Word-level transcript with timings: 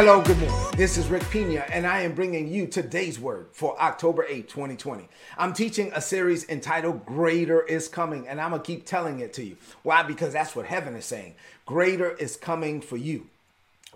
Hello, 0.00 0.22
good 0.22 0.38
morning. 0.38 0.76
This 0.76 0.96
is 0.96 1.08
Rick 1.08 1.28
Pina, 1.28 1.66
and 1.72 1.84
I 1.84 2.02
am 2.02 2.14
bringing 2.14 2.46
you 2.46 2.68
today's 2.68 3.18
word 3.18 3.48
for 3.50 3.76
October 3.82 4.24
8, 4.28 4.48
2020. 4.48 5.08
I'm 5.36 5.52
teaching 5.52 5.90
a 5.92 6.00
series 6.00 6.48
entitled 6.48 7.04
Greater 7.04 7.62
is 7.62 7.88
Coming, 7.88 8.28
and 8.28 8.40
I'm 8.40 8.50
going 8.50 8.62
to 8.62 8.64
keep 8.64 8.86
telling 8.86 9.18
it 9.18 9.32
to 9.32 9.42
you. 9.42 9.56
Why? 9.82 10.04
Because 10.04 10.32
that's 10.32 10.54
what 10.54 10.66
heaven 10.66 10.94
is 10.94 11.04
saying. 11.04 11.34
Greater 11.66 12.12
is 12.12 12.36
coming 12.36 12.80
for 12.80 12.96
you. 12.96 13.26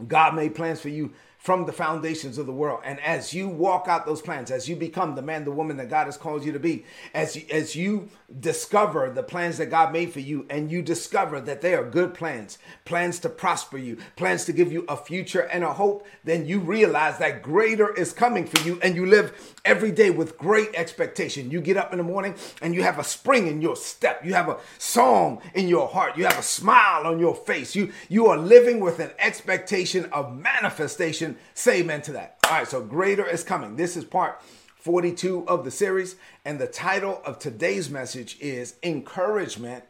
God 0.09 0.35
made 0.35 0.57
plans 0.57 0.81
for 0.81 0.89
you 0.89 1.13
from 1.43 1.67
the 1.67 1.73
foundations 1.73 2.39
of 2.39 2.47
the 2.47 2.53
world. 2.53 2.81
And 2.85 3.01
as 3.01 3.35
you 3.35 3.49
walk 3.49 3.89
out 3.89 4.07
those 4.07 4.23
plans, 4.23 4.53
as 4.53 4.69
you 4.69 4.77
become 4.77 5.17
the 5.17 5.23
man, 5.23 5.45
the 5.45 5.51
woman 5.51 5.77
that 5.79 5.91
God 5.91 6.05
has 6.05 6.17
called 6.17 6.45
you 6.45 6.53
to 6.53 6.61
be, 6.61 6.85
as 7.15 7.35
you, 7.35 7.43
as 7.51 7.75
you 7.75 8.09
discover 8.39 9.11
the 9.11 9.25
plans 9.25 9.59
that 9.59 9.67
God 9.67 9.93
made 9.93 10.13
for 10.13 10.21
you, 10.21 10.47
and 10.49 10.71
you 10.71 10.83
discover 10.83 11.41
that 11.41 11.61
they 11.61 11.75
are 11.75 11.85
good 11.85 12.15
plans, 12.15 12.59
plans 12.85 13.19
to 13.21 13.29
prosper 13.29 13.77
you, 13.77 13.99
plans 14.15 14.45
to 14.45 14.53
give 14.53 14.73
you 14.73 14.85
a 14.89 14.97
future 14.97 15.41
and 15.41 15.65
a 15.65 15.73
hope, 15.73 16.07
then 16.23 16.47
you 16.47 16.61
realize 16.61 17.19
that 17.19 17.43
greater 17.43 17.93
is 17.93 18.13
coming 18.13 18.47
for 18.47 18.65
you, 18.65 18.79
and 18.81 18.95
you 18.95 19.05
live 19.05 19.57
every 19.65 19.91
day 19.91 20.11
with 20.11 20.39
great 20.39 20.71
expectation. 20.75 21.51
You 21.51 21.61
get 21.61 21.77
up 21.77 21.91
in 21.93 21.99
the 21.99 22.05
morning 22.05 22.37
and 22.61 22.75
you 22.75 22.83
have 22.85 23.01
a 23.01 23.05
spring 23.05 23.49
in 23.49 23.61
your 23.61 23.77
step, 23.77 24.25
you 24.25 24.35
have 24.35 24.49
a 24.49 24.59
song 24.79 25.43
in 25.55 25.67
your 25.67 25.89
heart, 25.89 26.17
you 26.17 26.25
have 26.25 26.39
a 26.39 26.43
smile 26.43 27.07
on 27.07 27.19
your 27.19 27.35
face. 27.35 27.75
You 27.75 27.93
you 28.09 28.27
are 28.27 28.39
living 28.39 28.81
with 28.81 29.01
an 29.01 29.11
expectation 29.19 30.07
of 30.07 30.37
manifestation 30.37 31.32
say 31.55 31.81
amen 31.81 32.03
to 32.03 32.13
that. 32.13 32.39
All 32.45 32.53
right, 32.53 32.69
so 32.69 32.83
greater 32.83 33.27
is 33.27 33.45
coming. 33.45 33.77
This 33.77 33.97
is 33.97 34.05
part 34.05 34.41
42 34.77 35.47
of 35.47 35.65
the 35.65 35.71
series, 35.71 36.17
and 36.45 36.59
the 36.59 36.67
title 36.67 37.23
of 37.25 37.39
today's 37.39 37.89
message 37.89 38.37
is 38.41 38.75
Encouragement 38.83 39.85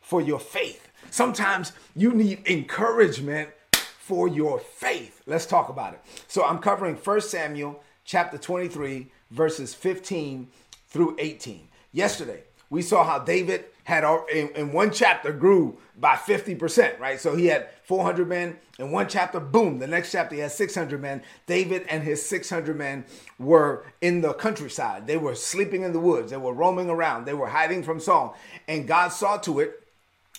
for 0.00 0.20
Your 0.20 0.38
Faith. 0.38 0.88
Sometimes 1.10 1.72
you 1.94 2.12
need 2.12 2.46
encouragement 2.46 3.50
for 3.72 4.28
your 4.28 4.60
faith. 4.60 5.22
Let's 5.26 5.46
talk 5.46 5.68
about 5.68 5.94
it. 5.94 6.00
So 6.28 6.44
I'm 6.44 6.58
covering 6.58 6.96
1 6.96 7.20
Samuel 7.22 7.82
chapter 8.04 8.38
23, 8.38 9.08
verses 9.30 9.74
15 9.74 10.48
through 10.88 11.16
18. 11.18 11.66
Yesterday, 11.92 12.42
we 12.70 12.82
saw 12.82 13.04
how 13.04 13.18
David 13.18 13.64
had 13.86 14.02
in, 14.32 14.48
in 14.56 14.72
one 14.72 14.90
chapter 14.90 15.32
grew 15.32 15.78
by 15.96 16.16
50%, 16.16 16.98
right? 16.98 17.20
So 17.20 17.36
he 17.36 17.46
had 17.46 17.68
400 17.84 18.28
men 18.28 18.58
in 18.80 18.90
one 18.90 19.08
chapter, 19.08 19.38
boom, 19.38 19.78
the 19.78 19.86
next 19.86 20.10
chapter 20.10 20.34
he 20.34 20.40
had 20.40 20.50
600 20.50 21.00
men. 21.00 21.22
David 21.46 21.86
and 21.88 22.02
his 22.02 22.20
600 22.28 22.76
men 22.76 23.04
were 23.38 23.86
in 24.00 24.22
the 24.22 24.32
countryside. 24.34 25.06
They 25.06 25.16
were 25.16 25.36
sleeping 25.36 25.82
in 25.82 25.92
the 25.92 26.00
woods. 26.00 26.32
They 26.32 26.36
were 26.36 26.52
roaming 26.52 26.90
around. 26.90 27.26
They 27.26 27.34
were 27.34 27.46
hiding 27.46 27.84
from 27.84 28.00
Saul. 28.00 28.36
And 28.66 28.88
God 28.88 29.10
saw 29.10 29.36
to 29.38 29.60
it 29.60 29.86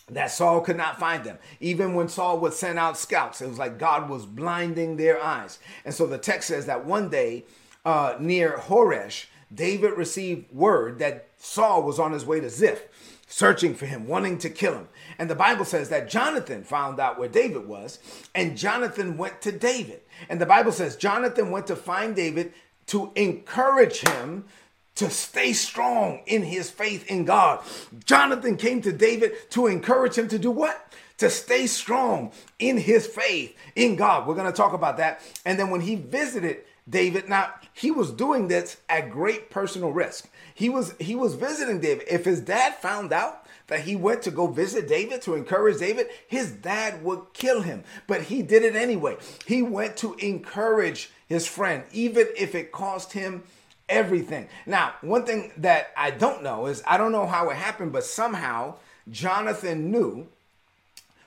that 0.10 0.30
Saul 0.30 0.60
could 0.60 0.76
not 0.76 1.00
find 1.00 1.24
them. 1.24 1.38
Even 1.62 1.96
when 1.96 2.10
Saul 2.10 2.40
would 2.40 2.54
send 2.54 2.78
out 2.78 2.98
scouts, 2.98 3.42
it 3.42 3.48
was 3.48 3.58
like 3.58 3.80
God 3.80 4.10
was 4.10 4.26
blinding 4.26 4.98
their 4.98 5.24
eyes. 5.24 5.58
And 5.86 5.94
so 5.94 6.06
the 6.06 6.18
text 6.18 6.50
says 6.50 6.66
that 6.66 6.86
one 6.86 7.08
day 7.08 7.46
uh, 7.86 8.16
near 8.20 8.58
Horesh, 8.58 9.28
David 9.54 9.94
received 9.94 10.52
word 10.52 11.00
that 11.00 11.30
Saul 11.38 11.84
was 11.84 11.98
on 11.98 12.12
his 12.12 12.26
way 12.26 12.42
to 12.42 12.50
Ziph 12.50 12.84
searching 13.28 13.76
for 13.76 13.86
him, 13.86 14.08
wanting 14.08 14.38
to 14.40 14.50
kill 14.50 14.74
him. 14.74 14.88
And 15.20 15.30
the 15.30 15.36
Bible 15.36 15.66
says 15.66 15.90
that 15.90 16.10
Jonathan 16.10 16.64
found 16.64 17.00
out 17.00 17.20
where 17.20 17.28
David 17.28 17.68
was, 17.68 18.00
and 18.34 18.58
Jonathan 18.58 19.18
went 19.18 19.42
to 19.42 19.52
David. 19.52 20.02
And 20.30 20.42
the 20.42 20.46
Bible 20.46 20.72
says 20.72 20.96
Jonathan 20.96 21.52
went 21.52 21.68
to 21.68 21.76
find 21.76 22.16
David 22.16 22.54
to 22.88 23.12
encourage 23.16 24.00
him 24.00 24.46
to 24.96 25.10
stay 25.12 25.54
strong 25.54 26.22
in 26.26 26.42
his 26.42 26.72
faith 26.72 27.06
in 27.08 27.26
God. 27.26 27.64
Jonathan 28.06 28.58
came 28.58 28.82
to 28.82 28.92
David 28.92 29.34
to 29.52 29.68
encourage 29.68 30.16
him 30.16 30.28
to 30.30 30.40
do 30.40 30.50
what? 30.50 30.92
To 31.18 31.30
stay 31.30 31.68
strong 31.68 32.32
in 32.58 32.78
his 32.78 33.06
faith 33.06 33.56
in 33.76 33.96
God. 33.96 34.26
We're 34.26 34.36
going 34.36 34.52
to 34.52 34.58
talk 34.58 34.74
about 34.74 34.98
that. 34.98 35.22
And 35.46 35.60
then 35.60 35.70
when 35.70 35.82
he 35.82 35.96
visited 35.96 36.64
David, 36.90 37.28
now 37.30 37.54
he 37.74 37.92
was 37.92 38.12
doing 38.12 38.48
this 38.48 38.78
at 38.90 39.12
great 39.12 39.50
personal 39.50 39.92
risk. 39.92 40.30
He 40.58 40.70
was 40.70 40.96
he 41.00 41.14
was 41.14 41.36
visiting 41.36 41.80
David. 41.82 42.08
If 42.10 42.26
his 42.26 42.42
dad 42.42 42.74
found 42.78 43.14
out 43.14 43.46
that 43.68 43.82
he 43.82 43.96
went 43.96 44.24
to 44.24 44.32
go 44.32 44.48
visit 44.48 44.88
David 44.88 45.22
to 45.22 45.36
encourage 45.36 45.78
David, 45.78 46.08
his 46.28 46.52
dad 46.52 47.04
would 47.04 47.22
kill 47.34 47.62
him. 47.62 47.84
But 48.08 48.24
he 48.24 48.42
did 48.42 48.64
it 48.64 48.76
anyway. 48.76 49.18
He 49.46 49.62
went 49.62 49.98
to 49.98 50.16
encourage 50.16 51.12
his 51.28 51.46
friend, 51.46 51.84
even 51.92 52.26
if 52.36 52.56
it 52.56 52.72
cost 52.72 53.14
him 53.14 53.44
everything. 53.88 54.48
Now, 54.66 54.96
one 55.02 55.28
thing 55.28 55.52
that 55.58 55.92
I 55.96 56.10
don't 56.10 56.42
know 56.42 56.66
is 56.66 56.82
I 56.88 56.98
don't 56.98 57.12
know 57.12 57.28
how 57.28 57.52
it 57.52 57.56
happened, 57.56 57.94
but 57.94 58.04
somehow 58.04 58.78
Jonathan 59.12 59.92
knew 59.92 60.28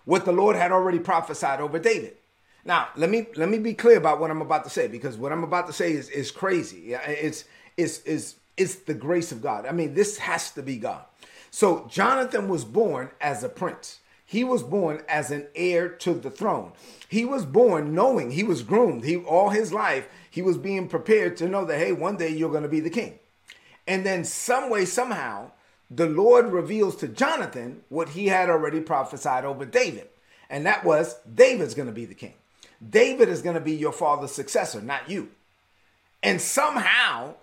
what 0.07 0.25
the 0.25 0.33
Lord 0.33 0.57
had 0.57 0.73
already 0.73 0.99
prophesied 0.99 1.61
over 1.61 1.79
David. 1.79 2.17
Now, 2.65 2.89
let 2.97 3.09
me 3.09 3.29
let 3.37 3.49
me 3.49 3.61
be 3.61 3.75
clear 3.75 3.97
about 3.97 4.19
what 4.19 4.33
I'm 4.33 4.43
about 4.43 4.65
to 4.65 4.71
say 4.71 4.89
because 4.89 5.17
what 5.17 5.31
I'm 5.31 5.45
about 5.45 5.69
to 5.69 5.73
say 5.73 5.93
is 5.93 6.09
is 6.09 6.33
crazy. 6.33 6.95
It's 6.95 7.45
it's 7.77 8.03
is 8.03 8.35
it's 8.61 8.77
the 8.77 8.95
grace 8.95 9.33
of 9.33 9.43
God. 9.43 9.67
I 9.67 9.73
mean, 9.73 9.95
this 9.95 10.19
has 10.19 10.51
to 10.53 10.63
be 10.63 10.77
God. 10.77 11.03
So 11.51 11.87
Jonathan 11.91 12.49
was 12.49 12.65
born 12.65 13.11
as 13.21 13.43
a 13.43 13.49
prince. 13.49 14.01
He 14.25 14.45
was 14.45 14.63
born 14.63 15.03
as 15.09 15.33
an 15.33 15.49
heir 15.57 15.89
to 15.89 16.15
the 16.15 16.31
throne. 16.31 16.73
He 17.09 17.25
was 17.25 17.45
born 17.45 17.95
knowing 17.95 18.31
he 18.31 18.45
was 18.45 18.63
groomed. 18.63 19.05
He 19.05 19.17
all 19.17 19.51
his 19.51 19.73
life 19.73 20.09
he 20.31 20.43
was 20.43 20.57
being 20.57 20.89
prepared 20.89 21.37
to 21.39 21.49
know 21.49 21.65
that 21.65 21.79
hey, 21.79 21.93
one 21.93 22.17
day 22.17 22.29
you're 22.29 22.51
going 22.51 22.63
to 22.63 22.69
be 22.69 22.81
the 22.81 22.91
king. 22.91 23.19
And 23.87 24.07
then 24.07 24.25
some 24.25 24.71
way 24.71 24.85
somehow 24.85 25.51
the 25.91 26.07
Lord 26.07 26.53
reveals 26.53 26.95
to 26.97 27.09
Jonathan 27.09 27.83
what 27.89 28.11
he 28.11 28.29
had 28.29 28.49
already 28.49 28.81
prophesied 28.81 29.45
over 29.45 29.65
David. 29.65 30.09
And 30.49 30.65
that 30.67 30.85
was 30.85 31.17
David's 31.35 31.75
going 31.75 31.89
to 31.89 31.93
be 31.93 32.05
the 32.05 32.15
king. 32.15 32.35
David 32.89 33.29
is 33.29 33.43
going 33.43 33.55
to 33.55 33.61
be 33.61 33.75
your 33.75 33.93
father's 33.93 34.31
successor, 34.31 34.81
not 34.81 35.11
you. 35.11 35.31
And 36.23 36.41
somehow 36.41 37.35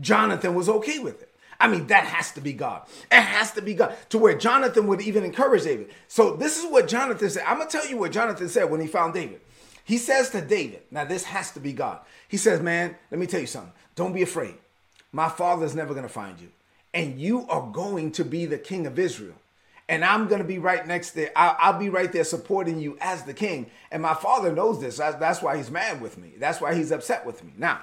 Jonathan 0.00 0.54
was 0.54 0.68
okay 0.68 0.98
with 0.98 1.22
it. 1.22 1.32
I 1.58 1.68
mean, 1.68 1.86
that 1.86 2.04
has 2.04 2.32
to 2.32 2.40
be 2.40 2.52
God. 2.52 2.82
It 3.10 3.20
has 3.20 3.52
to 3.52 3.62
be 3.62 3.74
God 3.74 3.94
to 4.10 4.18
where 4.18 4.36
Jonathan 4.36 4.86
would 4.88 5.00
even 5.00 5.24
encourage 5.24 5.64
David. 5.64 5.90
So, 6.06 6.36
this 6.36 6.62
is 6.62 6.70
what 6.70 6.86
Jonathan 6.86 7.30
said. 7.30 7.44
I'm 7.46 7.56
going 7.56 7.68
to 7.68 7.78
tell 7.78 7.88
you 7.88 7.96
what 7.96 8.12
Jonathan 8.12 8.48
said 8.48 8.70
when 8.70 8.80
he 8.80 8.86
found 8.86 9.14
David. 9.14 9.40
He 9.84 9.98
says 9.98 10.30
to 10.30 10.40
David, 10.40 10.82
now 10.90 11.04
this 11.04 11.24
has 11.24 11.52
to 11.52 11.60
be 11.60 11.72
God. 11.72 12.00
He 12.28 12.36
says, 12.36 12.60
Man, 12.60 12.96
let 13.10 13.20
me 13.20 13.26
tell 13.26 13.40
you 13.40 13.46
something. 13.46 13.72
Don't 13.94 14.12
be 14.12 14.22
afraid. 14.22 14.54
My 15.12 15.28
father's 15.28 15.74
never 15.74 15.94
going 15.94 16.06
to 16.06 16.12
find 16.12 16.38
you. 16.40 16.48
And 16.92 17.20
you 17.20 17.46
are 17.48 17.70
going 17.70 18.10
to 18.12 18.24
be 18.24 18.46
the 18.46 18.58
king 18.58 18.86
of 18.86 18.98
Israel. 18.98 19.34
And 19.88 20.04
I'm 20.04 20.26
going 20.26 20.42
to 20.42 20.48
be 20.48 20.58
right 20.58 20.84
next 20.84 21.12
there. 21.12 21.30
I'll, 21.36 21.56
I'll, 21.60 21.78
be 21.78 21.88
right 21.88 22.12
there 22.12 22.24
supporting 22.24 22.80
you 22.80 22.98
as 23.00 23.22
the 23.22 23.32
king. 23.32 23.70
And 23.92 24.02
my 24.02 24.14
father 24.14 24.52
knows 24.52 24.80
this. 24.80 24.96
That's 24.96 25.40
why 25.40 25.56
he's 25.56 25.70
mad 25.70 26.00
with 26.00 26.18
me. 26.18 26.32
That's 26.38 26.60
why 26.60 26.74
he's 26.74 26.90
upset 26.90 27.24
with 27.24 27.44
me. 27.44 27.52
Now, 27.56 27.80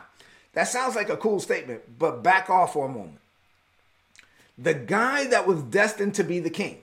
that 0.53 0.67
sounds 0.67 0.95
like 0.95 1.09
a 1.09 1.17
cool 1.17 1.39
statement, 1.39 1.81
but 1.99 2.23
back 2.23 2.49
off 2.49 2.73
for 2.73 2.85
a 2.85 2.89
moment. 2.89 3.19
The 4.57 4.73
guy 4.73 5.25
that 5.25 5.47
was 5.47 5.61
destined 5.63 6.13
to 6.15 6.23
be 6.23 6.39
the 6.39 6.49
king 6.49 6.77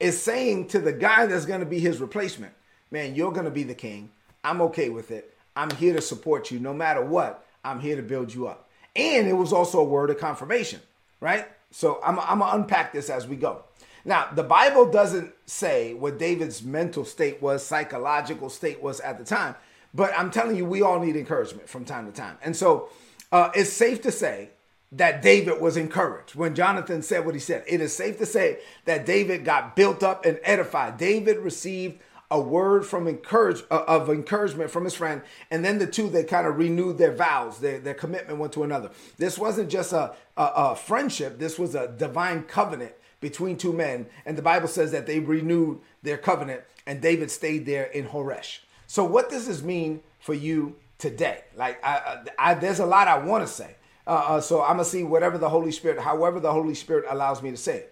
is 0.00 0.20
saying 0.20 0.68
to 0.68 0.80
the 0.80 0.92
guy 0.92 1.26
that's 1.26 1.46
going 1.46 1.60
to 1.60 1.66
be 1.66 1.78
his 1.78 2.00
replacement, 2.00 2.52
man, 2.90 3.14
you're 3.14 3.32
going 3.32 3.44
to 3.44 3.50
be 3.50 3.62
the 3.62 3.74
king. 3.74 4.10
I'm 4.42 4.60
okay 4.62 4.88
with 4.88 5.10
it. 5.10 5.34
I'm 5.54 5.70
here 5.70 5.94
to 5.94 6.00
support 6.00 6.50
you 6.50 6.58
no 6.58 6.72
matter 6.72 7.04
what. 7.04 7.46
I'm 7.64 7.80
here 7.80 7.96
to 7.96 8.02
build 8.02 8.34
you 8.34 8.48
up. 8.48 8.68
And 8.96 9.28
it 9.28 9.34
was 9.34 9.52
also 9.52 9.78
a 9.78 9.84
word 9.84 10.10
of 10.10 10.18
confirmation, 10.18 10.80
right? 11.20 11.46
So 11.70 12.00
I'm, 12.04 12.18
I'm 12.18 12.38
going 12.40 12.50
to 12.50 12.56
unpack 12.56 12.92
this 12.92 13.10
as 13.10 13.28
we 13.28 13.36
go. 13.36 13.62
Now, 14.04 14.28
the 14.34 14.42
Bible 14.42 14.90
doesn't 14.90 15.32
say 15.46 15.94
what 15.94 16.18
David's 16.18 16.62
mental 16.62 17.04
state 17.04 17.42
was, 17.42 17.64
psychological 17.64 18.48
state 18.48 18.82
was 18.82 18.98
at 19.00 19.18
the 19.18 19.24
time, 19.24 19.54
but 19.94 20.12
I'm 20.16 20.30
telling 20.30 20.56
you, 20.56 20.64
we 20.64 20.82
all 20.82 21.00
need 21.00 21.16
encouragement 21.16 21.68
from 21.68 21.84
time 21.84 22.06
to 22.06 22.12
time. 22.12 22.38
And 22.42 22.56
so 22.56 22.88
uh, 23.32 23.50
it's 23.54 23.72
safe 23.72 24.02
to 24.02 24.12
say 24.12 24.50
that 24.92 25.22
David 25.22 25.60
was 25.60 25.76
encouraged 25.76 26.34
when 26.34 26.54
Jonathan 26.54 27.02
said 27.02 27.24
what 27.24 27.34
he 27.34 27.40
said. 27.40 27.64
It 27.66 27.80
is 27.80 27.94
safe 27.94 28.18
to 28.18 28.26
say 28.26 28.58
that 28.86 29.06
David 29.06 29.44
got 29.44 29.76
built 29.76 30.02
up 30.02 30.24
and 30.24 30.40
edified. 30.42 30.98
David 30.98 31.38
received 31.38 32.00
a 32.30 32.40
word 32.40 32.86
from 32.86 33.08
encourage 33.08 33.62
uh, 33.70 33.84
of 33.88 34.08
encouragement 34.08 34.70
from 34.70 34.84
his 34.84 34.94
friend, 34.94 35.22
and 35.50 35.64
then 35.64 35.78
the 35.78 35.86
two 35.86 36.08
they 36.08 36.22
kind 36.22 36.46
of 36.46 36.58
renewed 36.58 36.96
their 36.96 37.12
vows, 37.12 37.58
their, 37.58 37.80
their 37.80 37.94
commitment 37.94 38.38
one 38.38 38.50
to 38.50 38.62
another. 38.62 38.90
This 39.18 39.36
wasn't 39.36 39.68
just 39.68 39.92
a, 39.92 40.14
a, 40.36 40.44
a 40.54 40.76
friendship; 40.76 41.38
this 41.38 41.58
was 41.58 41.74
a 41.74 41.88
divine 41.88 42.44
covenant 42.44 42.92
between 43.20 43.56
two 43.56 43.72
men, 43.72 44.06
and 44.24 44.38
the 44.38 44.42
Bible 44.42 44.68
says 44.68 44.92
that 44.92 45.06
they 45.06 45.18
renewed 45.18 45.80
their 46.02 46.16
covenant, 46.18 46.62
and 46.86 47.00
David 47.00 47.30
stayed 47.30 47.66
there 47.66 47.84
in 47.84 48.06
Horesh. 48.06 48.60
So, 48.90 49.04
what 49.04 49.30
does 49.30 49.46
this 49.46 49.62
mean 49.62 50.00
for 50.18 50.34
you 50.34 50.74
today? 50.98 51.44
Like, 51.54 51.78
I, 51.84 52.24
I, 52.36 52.54
there's 52.54 52.80
a 52.80 52.84
lot 52.84 53.06
I 53.06 53.18
want 53.18 53.46
to 53.46 53.52
say. 53.52 53.76
Uh, 54.04 54.10
uh, 54.10 54.40
so 54.40 54.62
I'm 54.62 54.70
gonna 54.72 54.84
see 54.84 55.04
whatever 55.04 55.38
the 55.38 55.48
Holy 55.48 55.70
Spirit, 55.70 56.00
however 56.00 56.40
the 56.40 56.52
Holy 56.52 56.74
Spirit 56.74 57.04
allows 57.08 57.40
me 57.40 57.52
to 57.52 57.56
say. 57.56 57.84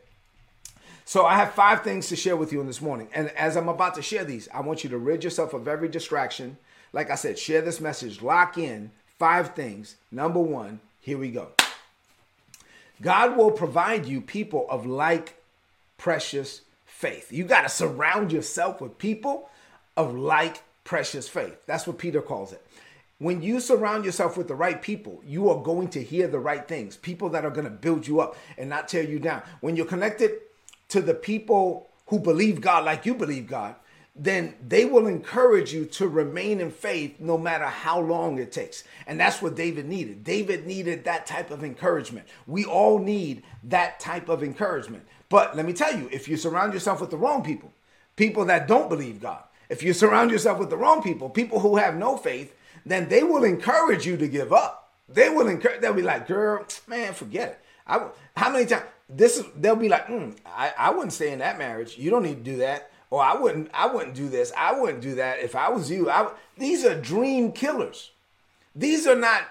So 1.05 1.25
I 1.25 1.37
have 1.37 1.53
five 1.53 1.85
things 1.85 2.09
to 2.09 2.17
share 2.17 2.37
with 2.37 2.53
you 2.53 2.61
in 2.61 2.67
this 2.67 2.83
morning. 2.83 3.07
And 3.15 3.31
as 3.37 3.57
I'm 3.57 3.69
about 3.69 3.95
to 3.95 4.03
share 4.03 4.25
these, 4.25 4.49
I 4.53 4.61
want 4.61 4.83
you 4.83 4.91
to 4.91 4.99
rid 4.99 5.23
yourself 5.23 5.55
of 5.55 5.69
every 5.69 5.89
distraction. 5.89 6.57
Like 6.93 7.13
I 7.13 7.15
said, 7.15 7.39
share 7.39 7.63
this 7.63 7.81
message, 7.81 8.21
lock 8.21 8.59
in 8.59 8.91
five 9.21 9.55
things. 9.55 9.95
Number 10.11 10.41
one, 10.41 10.81
here 11.01 11.17
we 11.17 11.31
go. 11.31 11.51
God 13.01 13.37
will 13.37 13.53
provide 13.53 14.07
you 14.07 14.21
people 14.21 14.67
of 14.69 14.85
like 14.85 15.41
precious 15.97 16.63
faith. 16.87 17.31
You 17.31 17.45
got 17.45 17.63
to 17.63 17.69
surround 17.69 18.33
yourself 18.33 18.81
with 18.81 18.99
people 18.99 19.49
of 19.97 20.17
like 20.17 20.65
precious 20.89 21.29
faith. 21.29 21.67
That's 21.67 21.87
what 21.87 21.99
Peter 21.99 22.23
calls 22.23 22.51
it. 22.51 22.65
When 23.19 23.43
you 23.43 23.61
surround 23.61 24.07
yourself 24.07 24.39
with 24.39 24.49
the 24.49 24.55
right 24.55 24.81
people, 24.81 25.21
you 25.23 25.51
are 25.51 25.63
going 25.63 25.89
to 25.89 26.03
hear 26.03 26.27
the 26.29 26.39
right 26.39 26.67
things. 26.67 26.97
People 26.97 27.29
that 27.31 27.45
are 27.45 27.51
going 27.51 27.67
to 27.67 27.71
build 27.71 28.07
you 28.07 28.21
up 28.21 28.37
and 28.57 28.71
not 28.71 28.89
tear 28.89 29.03
you 29.03 29.19
down. 29.19 29.43
When 29.61 29.77
you're 29.77 29.85
connected 29.85 30.39
to 30.89 31.03
the 31.03 31.13
people 31.13 31.91
who 32.07 32.19
believe 32.19 32.63
God 32.63 32.87
like 32.87 33.05
you 33.05 33.15
believe 33.15 33.47
God, 33.47 33.75
then 34.17 34.55
they 34.67 34.87
will 34.87 35.07
encourage 35.07 35.75
you 35.75 35.85
to 35.85 36.09
remain 36.09 36.59
in 36.59 36.71
faith 36.71 37.21
no 37.21 37.37
matter 37.37 37.67
how 37.67 38.01
long 38.01 38.39
it 38.39 38.51
takes. 38.51 38.83
And 39.07 39.21
that's 39.21 39.43
what 39.43 39.57
David 39.57 39.85
needed. 39.85 40.25
David 40.25 40.67
needed 40.67 41.05
that 41.05 41.27
type 41.27 41.51
of 41.51 41.63
encouragement. 41.63 42.27
We 42.47 42.65
all 42.65 42.99
need 42.99 43.43
that 43.65 44.01
type 44.01 44.31
of 44.31 44.43
encouragement. 44.43 45.05
But 45.29 45.55
let 45.55 45.67
me 45.67 45.75
tell 45.75 45.95
you, 45.95 46.09
if 46.11 46.29
you 46.29 46.39
surround 46.39 46.73
yourself 46.73 47.03
with 47.03 47.11
the 47.11 47.19
wrong 47.19 47.43
people, 47.45 47.73
people 48.17 48.47
that 48.47 48.67
don't 48.67 48.89
believe 48.89 49.21
God, 49.21 49.43
if 49.69 49.83
you 49.83 49.93
surround 49.93 50.31
yourself 50.31 50.59
with 50.59 50.71
the 50.71 50.77
wrong 50.77 51.03
people, 51.03 51.29
people 51.29 51.61
who 51.61 51.77
have 51.77 51.97
no 51.97 52.17
faith, 52.17 52.55
then 52.87 53.09
they 53.09 53.23
will 53.23 53.45
encourage 53.45 54.07
you 54.07 54.17
to 54.17 54.29
give 54.29 54.53
up. 54.53 54.93
They 55.09 55.29
will 55.29 55.49
encourage, 55.49 55.81
they'll 55.81 55.95
be 55.95 56.03
like, 56.03 56.27
girl, 56.27 56.65
man, 56.87 57.15
forget 57.15 57.49
it. 57.51 57.61
I, 57.87 58.09
how 58.37 58.51
many 58.51 58.67
times, 58.67 58.85
this 59.09 59.39
is 59.39 59.47
they'll 59.57 59.77
be 59.77 59.89
like, 59.89 60.07
mm, 60.07 60.37
I, 60.47 60.73
I 60.79 60.91
wouldn't 60.91 61.15
stay 61.15 61.33
in 61.33 61.39
that 61.39 61.59
marriage. 61.59 61.97
You 61.97 62.11
don't 62.11 62.23
need 62.23 62.45
to 62.45 62.51
do 62.51 62.57
that. 62.59 62.91
Or 63.11 63.23
I 63.23 63.35
wouldn't 63.35 63.71
I 63.73 63.87
wouldn't 63.87 64.15
do 64.15 64.29
this. 64.29 64.53
I 64.55 64.79
wouldn't 64.79 65.01
do 65.01 65.15
that 65.15 65.39
if 65.41 65.57
I 65.57 65.71
was 65.71 65.91
you. 65.91 66.11
I, 66.11 66.31
these 66.59 66.85
are 66.85 66.95
dream 67.01 67.53
killers. 67.53 68.11
These 68.77 69.07
are 69.07 69.17
not 69.17 69.45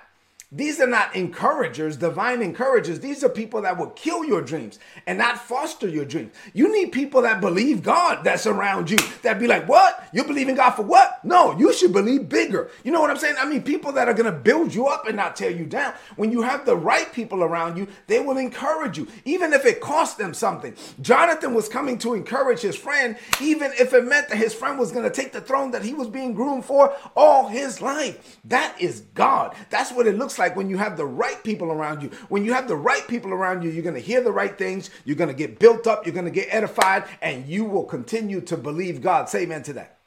these 0.50 0.80
are 0.80 0.88
not 0.88 1.14
encouragers, 1.14 1.98
divine 1.98 2.42
encouragers. 2.42 3.02
These 3.02 3.22
are 3.22 3.28
people 3.28 3.64
that 3.64 3.78
will 3.78 3.90
kill 3.90 4.24
your 4.24 4.42
dreams 4.42 4.80
and 5.06 5.18
not 5.18 5.40
foster 5.40 5.90
your 5.90 6.06
dreams. 6.06 6.34
You 6.54 6.72
need 6.72 6.94
people 6.94 7.24
that 7.24 7.42
believe 7.42 7.84
God 7.84 8.24
that's 8.24 8.48
around 8.48 8.90
you 8.90 8.98
that 9.24 9.42
be 9.42 9.48
like, 9.48 9.68
What? 9.68 10.08
You 10.14 10.24
believe 10.24 10.48
in 10.48 10.56
God 10.56 10.72
for 10.72 10.84
what? 10.84 11.24
No, 11.26 11.58
you 11.58 11.74
should 11.74 11.92
believe 11.92 12.30
bigger. 12.30 12.70
You 12.86 12.94
know 12.94 13.02
what 13.02 13.10
I'm 13.10 13.18
saying? 13.18 13.36
I 13.38 13.46
mean, 13.46 13.62
people 13.62 13.92
that 13.92 14.08
are 14.08 14.14
going 14.14 14.32
to 14.32 14.40
build 14.40 14.74
you 14.74 14.88
up 14.88 15.06
and 15.06 15.18
not 15.18 15.36
tear 15.36 15.52
you 15.52 15.66
down. 15.66 15.94
When 16.16 16.32
you 16.32 16.42
have 16.44 16.66
the 16.66 16.78
right 16.78 17.12
people 17.12 17.44
around 17.44 17.78
you, 17.78 17.88
they 18.08 18.22
will 18.22 18.38
encourage 18.38 18.98
you, 18.98 19.08
even 19.26 19.52
if 19.52 19.66
it 19.66 19.82
costs 19.82 20.16
them 20.16 20.34
something. 20.34 20.76
Jonathan 21.02 21.54
was 21.54 21.68
coming 21.68 21.98
to 22.00 22.14
encourage 22.14 22.62
his 22.62 22.78
friend, 22.78 23.18
even 23.42 23.74
if 23.74 23.94
it 23.94 24.06
meant 24.06 24.30
that 24.30 24.38
his 24.38 24.54
friend 24.54 24.80
was 24.80 24.94
going 24.94 25.04
to 25.04 25.10
take 25.12 25.34
the 25.34 25.42
throne 25.42 25.72
that 25.72 25.84
he 25.84 25.94
was 25.94 26.08
being 26.08 26.34
groomed 26.34 26.64
for 26.64 26.96
all 27.18 27.50
his 27.50 27.82
life. 27.82 28.40
That 28.46 28.80
is 28.80 29.02
God. 29.14 29.54
That's 29.70 29.92
what 29.92 30.08
it 30.08 30.18
looks 30.18 30.37
like 30.40 30.56
when 30.56 30.70
you 30.70 30.78
have 30.78 30.98
the 30.98 31.06
right 31.06 31.44
people 31.44 31.72
around 31.72 32.02
you. 32.02 32.10
When 32.30 32.46
you 32.46 32.54
have 32.54 32.68
the 32.68 32.76
right 32.76 33.08
people 33.08 33.32
around 33.32 33.64
you, 33.64 33.70
you're 33.70 33.84
going 33.84 33.96
to 33.96 34.02
hear 34.02 34.22
the 34.22 34.32
right 34.32 34.58
things. 34.58 34.90
You're 35.06 35.16
going 35.16 35.30
to 35.30 35.36
get 35.36 35.60
built 35.60 35.88
up. 35.88 36.06
You're 36.06 36.14
going 36.14 36.26
to 36.26 36.32
get 36.32 36.48
edified, 36.52 37.06
and 37.22 37.48
you 37.48 37.66
will 37.66 37.84
continue 37.84 38.42
to 38.42 38.58
believe 38.58 39.02
God. 39.02 39.30
Say 39.30 39.44
amen 39.44 39.64
to 39.64 39.74
that. 39.74 39.98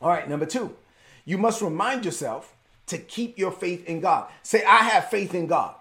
All 0.00 0.08
right, 0.08 0.28
number 0.28 0.46
two, 0.46 0.74
you 1.24 1.38
must 1.38 1.62
remind 1.62 2.04
yourself 2.04 2.54
to 2.86 2.98
keep 2.98 3.38
your 3.38 3.52
faith 3.52 3.84
in 3.86 4.00
God. 4.00 4.28
Say, 4.42 4.64
I 4.64 4.78
have 4.78 5.10
faith 5.10 5.34
in 5.34 5.46
God. 5.46 5.74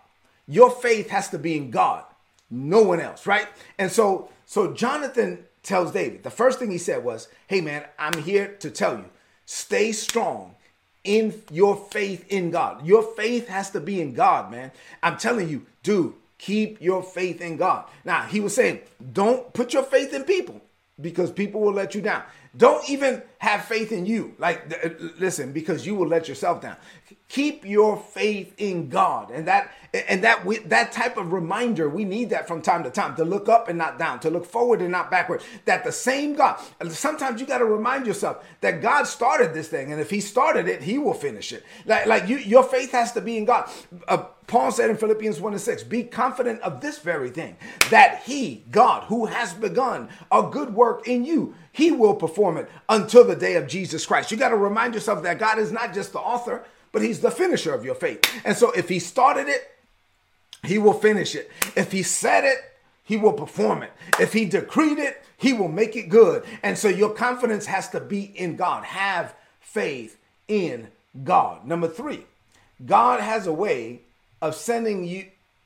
Your 0.48 0.72
faith 0.72 1.10
has 1.10 1.30
to 1.30 1.40
be 1.40 1.56
in 1.56 1.70
God, 1.70 2.04
no 2.50 2.82
one 2.82 3.00
else, 3.00 3.28
right? 3.28 3.48
And 3.78 3.92
so, 3.92 4.30
so 4.46 4.74
Jonathan 4.74 5.46
tells 5.62 5.92
David, 5.92 6.24
the 6.24 6.32
first 6.32 6.58
thing 6.58 6.72
he 6.72 6.78
said 6.78 7.04
was, 7.04 7.28
Hey 7.48 7.62
man, 7.62 7.86
I'm 7.98 8.24
here 8.24 8.56
to 8.60 8.72
tell 8.72 8.98
you, 8.98 9.06
stay 9.46 9.92
strong 9.92 10.56
in 11.04 11.42
your 11.52 11.76
faith 11.76 12.26
in 12.30 12.52
God. 12.52 12.86
Your 12.86 13.04
faith 13.16 13.48
has 13.48 13.72
to 13.72 13.80
be 13.80 14.02
in 14.02 14.14
God, 14.14 14.52
man. 14.52 14.72
I'm 15.02 15.18
telling 15.18 15.50
you, 15.50 15.66
dude, 15.84 16.14
keep 16.38 16.82
your 16.82 17.04
faith 17.04 17.42
in 17.42 17.58
God. 17.58 17.86
Now, 18.04 18.24
he 18.24 18.40
was 18.40 18.56
saying, 18.56 18.82
don't 19.14 19.54
put 19.54 19.74
your 19.74 19.84
faith 19.84 20.14
in 20.14 20.24
people 20.24 20.62
because 21.00 21.32
people 21.32 21.62
will 21.62 21.74
let 21.74 21.96
you 21.96 22.02
down. 22.02 22.24
Don't 22.58 22.90
even 22.90 23.22
have 23.38 23.66
faith 23.66 23.92
in 23.92 24.06
you. 24.06 24.36
Like, 24.40 24.74
listen, 25.20 25.54
because 25.54 25.86
you 25.86 25.94
will 25.96 26.08
let 26.08 26.28
yourself 26.28 26.62
down. 26.62 26.78
Keep 27.28 27.64
your 27.64 27.96
faith 27.96 28.54
in 28.58 28.90
God, 28.90 29.30
and 29.30 29.48
that 29.48 29.72
and 29.94 30.24
that 30.24 30.46
we, 30.46 30.58
that 30.60 30.92
type 30.92 31.16
of 31.18 31.32
reminder 31.32 31.88
we 31.88 32.06
need 32.06 32.32
that 32.32 32.48
from 32.48 32.62
time 32.62 32.84
to 32.84 32.90
time 32.90 33.16
to 33.18 33.24
look 33.24 33.48
up 33.48 33.68
and 33.68 33.78
not 33.78 34.00
down, 34.00 34.20
to 34.22 34.32
look 34.32 34.48
forward 34.48 34.82
and 34.82 34.92
not 34.92 35.12
backward. 35.12 35.44
That 35.66 35.84
the 35.84 35.92
same 35.92 36.34
God. 36.34 36.60
Sometimes 36.90 37.40
you 37.40 37.46
got 37.46 37.60
to 37.60 37.66
remind 37.66 38.08
yourself 38.08 38.44
that 38.62 38.82
God 38.82 39.04
started 39.04 39.54
this 39.54 39.68
thing, 39.68 39.92
and 39.92 40.02
if 40.02 40.10
He 40.10 40.22
started 40.22 40.68
it, 40.68 40.82
He 40.82 40.98
will 40.98 41.14
finish 41.14 41.54
it. 41.54 41.64
Like 41.86 42.08
like 42.08 42.28
you, 42.28 42.38
your 42.38 42.64
faith 42.64 42.92
has 42.94 43.12
to 43.12 43.22
be 43.22 43.38
in 43.38 43.46
God. 43.46 43.70
Uh, 44.08 44.26
Paul 44.50 44.72
said 44.72 44.90
in 44.90 44.98
Philippians 44.98 45.40
1 45.40 45.54
and 45.54 45.62
6, 45.62 45.84
be 45.84 46.04
confident 46.04 46.60
of 46.62 46.82
this 46.82 46.98
very 46.98 47.30
thing, 47.30 47.56
that 47.92 48.24
he, 48.26 48.64
God, 48.72 49.04
who 49.04 49.28
has 49.28 49.54
begun 49.54 50.10
a 50.32 50.42
good 50.42 50.74
work 50.74 51.08
in 51.08 51.24
you, 51.24 51.54
he 51.72 51.92
will 51.92 52.16
perform 52.16 52.58
it 52.58 52.68
until 52.90 53.24
the 53.24 53.36
day 53.36 53.56
of 53.56 53.68
Jesus 53.68 54.08
Christ. 54.08 54.32
You 54.32 54.38
got 54.38 54.50
to 54.50 54.58
remind 54.58 54.96
yourself 54.96 55.22
that 55.22 55.38
God 55.38 55.60
is 55.60 55.72
not 55.72 55.94
just 55.94 56.14
the 56.14 56.20
author, 56.20 56.66
but 56.92 57.04
he's 57.04 57.20
the 57.20 57.30
finisher 57.30 57.76
of 57.76 57.86
your 57.86 57.94
faith. 57.94 58.26
And 58.44 58.58
so 58.58 58.72
if 58.72 58.90
he 58.90 58.98
started 58.98 59.48
it, 59.48 59.70
he 60.64 60.80
will 60.80 60.94
finish 60.94 61.36
it. 61.36 61.52
If 61.76 61.92
he 61.92 62.02
said 62.02 62.44
it, 62.44 62.58
he 63.04 63.18
will 63.18 63.34
perform 63.34 63.84
it. 63.84 63.92
If 64.20 64.34
he 64.34 64.46
decreed 64.46 64.98
it, 64.98 65.24
he 65.38 65.54
will 65.54 65.70
make 65.70 65.96
it 65.96 66.10
good. 66.10 66.44
And 66.64 66.76
so 66.76 66.88
your 66.88 67.12
confidence 67.12 67.68
has 67.68 67.88
to 67.90 68.00
be 68.00 68.24
in 68.24 68.56
God. 68.56 68.84
Have 68.84 69.36
faith 69.60 70.18
in 70.48 70.88
God. 71.24 71.68
Number 71.68 71.88
three, 71.88 72.26
God 72.84 73.20
has 73.20 73.46
a 73.46 73.54
way 73.54 74.02
of 74.42 74.56
sending 74.56 75.06
you 75.06 75.26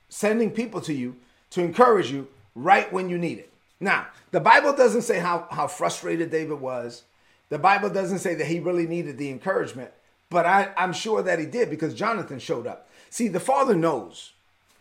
sending 0.09 0.51
people 0.51 0.79
to 0.81 0.93
you 0.93 1.15
to 1.49 1.61
encourage 1.61 2.11
you 2.11 2.27
right 2.55 2.91
when 2.93 3.09
you 3.09 3.17
need 3.17 3.39
it. 3.39 3.51
Now, 3.79 4.07
the 4.31 4.39
Bible 4.39 4.73
doesn't 4.73 5.01
say 5.01 5.19
how, 5.19 5.47
how 5.49 5.67
frustrated 5.67 6.29
David 6.29 6.61
was. 6.61 7.03
The 7.49 7.59
Bible 7.59 7.89
doesn't 7.89 8.19
say 8.19 8.35
that 8.35 8.47
he 8.47 8.59
really 8.59 8.87
needed 8.87 9.17
the 9.17 9.29
encouragement, 9.29 9.91
but 10.29 10.45
I, 10.45 10.71
I'm 10.77 10.93
sure 10.93 11.21
that 11.23 11.39
he 11.39 11.45
did 11.45 11.69
because 11.69 11.93
Jonathan 11.93 12.39
showed 12.39 12.67
up. 12.67 12.87
See, 13.09 13.27
the 13.27 13.39
father 13.39 13.75
knows. 13.75 14.31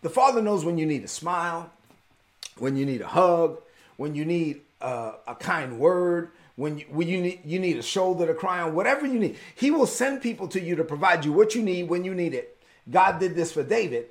The 0.03 0.11
father 0.11 0.43
knows 0.43 0.65
when 0.65 0.79
you 0.79 0.87
need 0.87 1.05
a 1.05 1.09
smile, 1.09 1.71
when 2.59 2.77
you 2.77 2.87
need 2.87 3.01
a 3.01 3.09
hug, 3.09 3.59
when 3.97 4.15
you 4.15 4.25
need 4.25 4.61
uh, 4.81 5.13
a 5.27 5.35
kind 5.35 5.79
word, 5.79 6.31
when 6.57 6.79
you, 6.79 6.87
when 6.91 7.09
you 7.09 7.21
need 7.21 7.41
you 7.45 7.59
need 7.59 7.79
a 7.79 7.83
shoulder 7.83 8.27
to 8.27 8.35
cry 8.35 8.61
on, 8.61 8.75
whatever 8.75 9.07
you 9.07 9.19
need. 9.19 9.37
He 9.55 9.71
will 9.71 9.87
send 9.87 10.23
people 10.23 10.49
to 10.49 10.61
you 10.61 10.77
to 10.77 10.85
provide 10.85 11.25
you 11.25 11.33
what 11.33 11.55
you 11.55 11.63
need 11.63 11.89
when 11.89 12.05
you 12.05 12.15
need 12.15 12.35
it. 12.35 12.52
God 12.91 13.19
did 13.21 13.35
this 13.35 13.53
for 13.53 13.63
David. 13.63 14.07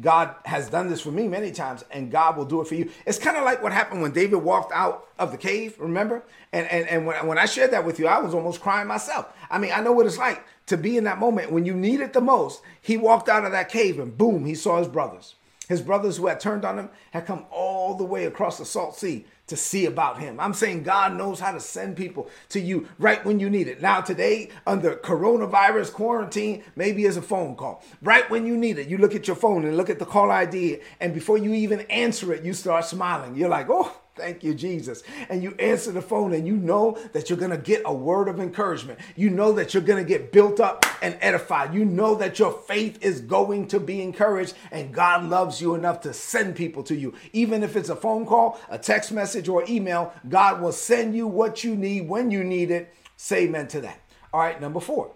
God 0.00 0.34
has 0.44 0.68
done 0.68 0.88
this 0.88 1.00
for 1.00 1.10
me 1.10 1.26
many 1.26 1.50
times, 1.50 1.84
and 1.90 2.10
God 2.10 2.36
will 2.36 2.44
do 2.44 2.60
it 2.60 2.68
for 2.68 2.76
you. 2.76 2.90
It's 3.04 3.18
kind 3.18 3.36
of 3.36 3.44
like 3.44 3.62
what 3.62 3.72
happened 3.72 4.00
when 4.00 4.12
David 4.12 4.36
walked 4.36 4.72
out 4.72 5.08
of 5.18 5.32
the 5.32 5.36
cave, 5.38 5.74
remember? 5.78 6.22
And 6.52 6.68
and, 6.68 6.86
and 6.88 7.06
when, 7.06 7.26
when 7.26 7.38
I 7.38 7.46
shared 7.46 7.72
that 7.72 7.84
with 7.84 7.98
you, 7.98 8.06
I 8.06 8.18
was 8.18 8.32
almost 8.32 8.60
crying 8.60 8.86
myself. 8.86 9.26
I 9.50 9.58
mean, 9.58 9.72
I 9.74 9.80
know 9.80 9.92
what 9.92 10.06
it's 10.06 10.18
like 10.18 10.44
to 10.66 10.76
be 10.76 10.96
in 10.96 11.04
that 11.04 11.18
moment 11.18 11.50
when 11.50 11.64
you 11.64 11.74
need 11.74 12.00
it 12.00 12.12
the 12.12 12.20
most. 12.20 12.62
He 12.80 12.96
walked 12.96 13.28
out 13.28 13.44
of 13.44 13.52
that 13.52 13.70
cave, 13.70 13.98
and 13.98 14.16
boom, 14.16 14.44
he 14.44 14.54
saw 14.54 14.78
his 14.78 14.88
brothers. 14.88 15.34
His 15.68 15.82
brothers 15.82 16.16
who 16.16 16.26
had 16.26 16.40
turned 16.40 16.64
on 16.64 16.78
him 16.78 16.90
had 17.10 17.26
come 17.26 17.44
all 17.50 17.94
the 17.94 18.04
way 18.04 18.24
across 18.24 18.58
the 18.58 18.64
salt 18.64 18.96
sea 18.96 19.26
to 19.48 19.56
see 19.56 19.86
about 19.86 20.18
him. 20.18 20.40
I'm 20.40 20.54
saying 20.54 20.82
God 20.82 21.16
knows 21.16 21.40
how 21.40 21.52
to 21.52 21.60
send 21.60 21.96
people 21.96 22.28
to 22.50 22.60
you 22.60 22.88
right 22.98 23.24
when 23.24 23.38
you 23.38 23.50
need 23.50 23.68
it. 23.68 23.80
Now, 23.80 24.00
today, 24.00 24.50
under 24.66 24.96
coronavirus 24.96 25.92
quarantine, 25.92 26.64
maybe 26.76 27.04
it's 27.04 27.16
a 27.16 27.22
phone 27.22 27.56
call. 27.56 27.82
Right 28.02 28.28
when 28.30 28.46
you 28.46 28.56
need 28.56 28.78
it, 28.78 28.88
you 28.88 28.98
look 28.98 29.14
at 29.14 29.26
your 29.26 29.36
phone 29.36 29.64
and 29.64 29.76
look 29.76 29.90
at 29.90 29.98
the 29.98 30.06
call 30.06 30.30
ID, 30.30 30.80
and 31.00 31.14
before 31.14 31.38
you 31.38 31.52
even 31.52 31.80
answer 31.82 32.32
it, 32.32 32.44
you 32.44 32.52
start 32.52 32.84
smiling. 32.84 33.36
You're 33.36 33.48
like, 33.48 33.68
oh, 33.70 34.00
Thank 34.18 34.44
you, 34.44 34.54
Jesus. 34.54 35.02
And 35.28 35.42
you 35.42 35.54
answer 35.58 35.92
the 35.92 36.02
phone 36.02 36.34
and 36.34 36.46
you 36.46 36.56
know 36.56 36.98
that 37.12 37.30
you're 37.30 37.38
going 37.38 37.50
to 37.50 37.56
get 37.56 37.82
a 37.86 37.94
word 37.94 38.28
of 38.28 38.40
encouragement. 38.40 38.98
You 39.16 39.30
know 39.30 39.52
that 39.52 39.72
you're 39.72 39.82
going 39.82 40.02
to 40.02 40.08
get 40.08 40.30
built 40.32 40.60
up 40.60 40.84
and 41.00 41.16
edified. 41.20 41.72
You 41.72 41.84
know 41.84 42.14
that 42.16 42.38
your 42.38 42.52
faith 42.52 42.98
is 43.02 43.20
going 43.20 43.68
to 43.68 43.80
be 43.80 44.02
encouraged 44.02 44.54
and 44.70 44.92
God 44.92 45.24
loves 45.24 45.60
you 45.60 45.74
enough 45.74 46.02
to 46.02 46.12
send 46.12 46.56
people 46.56 46.82
to 46.84 46.94
you. 46.94 47.14
Even 47.32 47.62
if 47.62 47.76
it's 47.76 47.88
a 47.88 47.96
phone 47.96 48.26
call, 48.26 48.60
a 48.68 48.78
text 48.78 49.12
message, 49.12 49.48
or 49.48 49.64
email, 49.68 50.12
God 50.28 50.60
will 50.60 50.72
send 50.72 51.14
you 51.14 51.26
what 51.26 51.64
you 51.64 51.74
need 51.74 52.08
when 52.08 52.30
you 52.30 52.44
need 52.44 52.70
it 52.70 52.92
Say 53.18 53.44
amen 53.44 53.66
to 53.68 53.80
that. 53.80 54.00
All 54.32 54.40
right, 54.40 54.58
number 54.58 54.78
four. 54.78 55.10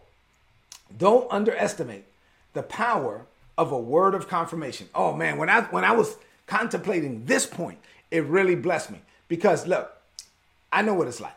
Don't 0.99 1.31
underestimate 1.31 2.05
the 2.53 2.65
power 2.65 3.27
of 3.57 3.71
a 3.71 3.79
word 3.79 4.15
of 4.15 4.29
confirmation. 4.29 4.89
Oh 4.95 5.15
man, 5.15 5.39
when 5.39 5.49
I 5.49 5.63
when 5.63 5.85
I 5.85 5.93
was 5.93 6.17
contemplating 6.47 7.25
this 7.25 7.47
point, 7.47 7.79
it 8.13 8.25
really 8.25 8.55
blessed 8.55 8.91
me 8.91 9.01
because 9.27 9.67
look, 9.67 9.91
I 10.73 10.83
know 10.83 10.95
what 10.95 11.09
it's 11.09 11.21
like. 11.21 11.35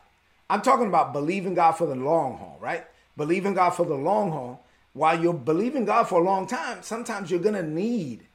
I'm 0.49 0.61
talking 0.61 0.87
about 0.87 1.13
believing 1.13 1.55
God 1.55 1.71
for 1.71 1.87
the 1.87 1.95
long 1.95 2.37
haul, 2.37 2.57
right? 2.61 2.85
Believing 3.17 3.53
God 3.55 3.71
for 3.71 3.85
the 3.85 3.95
long 3.95 4.31
haul. 4.31 4.63
While 4.93 5.19
you're 5.19 5.33
believing 5.33 5.85
God 5.85 6.03
for 6.03 6.21
a 6.21 6.23
long 6.23 6.47
time, 6.47 6.83
sometimes 6.83 7.31
you're 7.31 7.39
gonna 7.39 7.63
need 7.63 8.27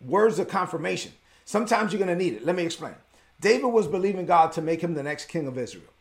words 0.00 0.38
of 0.38 0.48
confirmation. 0.48 1.12
Sometimes 1.44 1.92
you're 1.92 2.00
gonna 2.00 2.14
need 2.14 2.34
it. 2.34 2.44
Let 2.44 2.56
me 2.56 2.64
explain. 2.64 2.94
David 3.40 3.66
was 3.66 3.86
believing 3.86 4.26
God 4.26 4.52
to 4.52 4.62
make 4.62 4.80
him 4.80 4.94
the 4.94 5.02
next 5.02 5.26
king 5.26 5.46
of 5.46 5.58
Israel. 5.58 5.92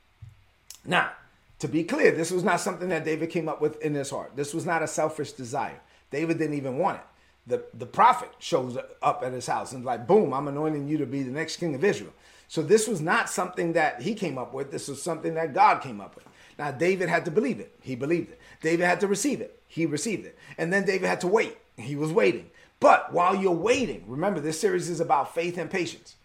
Now, 0.86 1.12
to 1.60 1.68
be 1.68 1.84
clear, 1.84 2.12
this 2.12 2.32
was 2.32 2.44
not 2.44 2.60
something 2.60 2.90
that 2.90 3.06
David 3.06 3.30
came 3.30 3.50
up 3.50 3.62
with 3.62 3.82
in 3.82 3.94
his 3.94 4.10
heart. 4.10 4.36
This 4.36 4.54
was 4.54 4.66
not 4.66 4.84
a 4.84 4.88
selfish 4.88 5.32
desire. 5.32 5.80
David 6.12 6.38
didn't 6.38 6.58
even 6.58 6.78
want 6.78 6.98
it. 6.98 7.06
The, 7.48 7.64
the 7.74 7.86
prophet 7.86 8.30
shows 8.40 8.78
up 9.02 9.24
at 9.24 9.34
his 9.34 9.48
house 9.48 9.72
and 9.72 9.86
like, 9.86 10.08
boom, 10.08 10.34
I'm 10.34 10.48
anointing 10.48 10.88
you 10.88 10.98
to 10.98 11.06
be 11.06 11.24
the 11.24 11.32
next 11.32 11.58
king 11.58 11.76
of 11.76 11.84
Israel. 11.84 12.14
So 12.48 12.62
this 12.62 12.88
was 12.88 13.02
not 13.02 13.30
something 13.30 13.74
that 13.74 14.02
he 14.02 14.16
came 14.16 14.38
up 14.38 14.54
with. 14.54 14.72
This 14.72 14.88
was 14.88 15.02
something 15.02 15.36
that 15.36 15.54
God 15.54 15.82
came 15.82 16.02
up 16.02 16.16
with. 16.16 16.26
Now, 16.58 16.72
David 16.72 17.10
had 17.10 17.26
to 17.26 17.32
believe 17.32 17.60
it. 17.60 17.76
He 17.82 17.96
believed 17.96 18.32
it. 18.32 18.40
David 18.62 18.86
had 18.86 19.00
to 19.02 19.08
receive 19.08 19.42
it. 19.42 19.60
He 19.68 19.86
received 19.86 20.26
it. 20.26 20.38
And 20.58 20.72
then 20.72 20.86
David 20.86 21.08
had 21.08 21.22
to 21.22 21.28
wait. 21.28 21.58
He 21.78 21.96
was 21.96 22.12
waiting. 22.12 22.50
But 22.80 23.12
while 23.14 23.36
you're 23.36 23.52
waiting, 23.52 24.04
remember 24.08 24.40
this 24.40 24.60
series 24.60 24.90
is 24.90 25.00
about 25.00 25.34
faith 25.34 25.58
and 25.58 25.70
patience. 25.70 26.16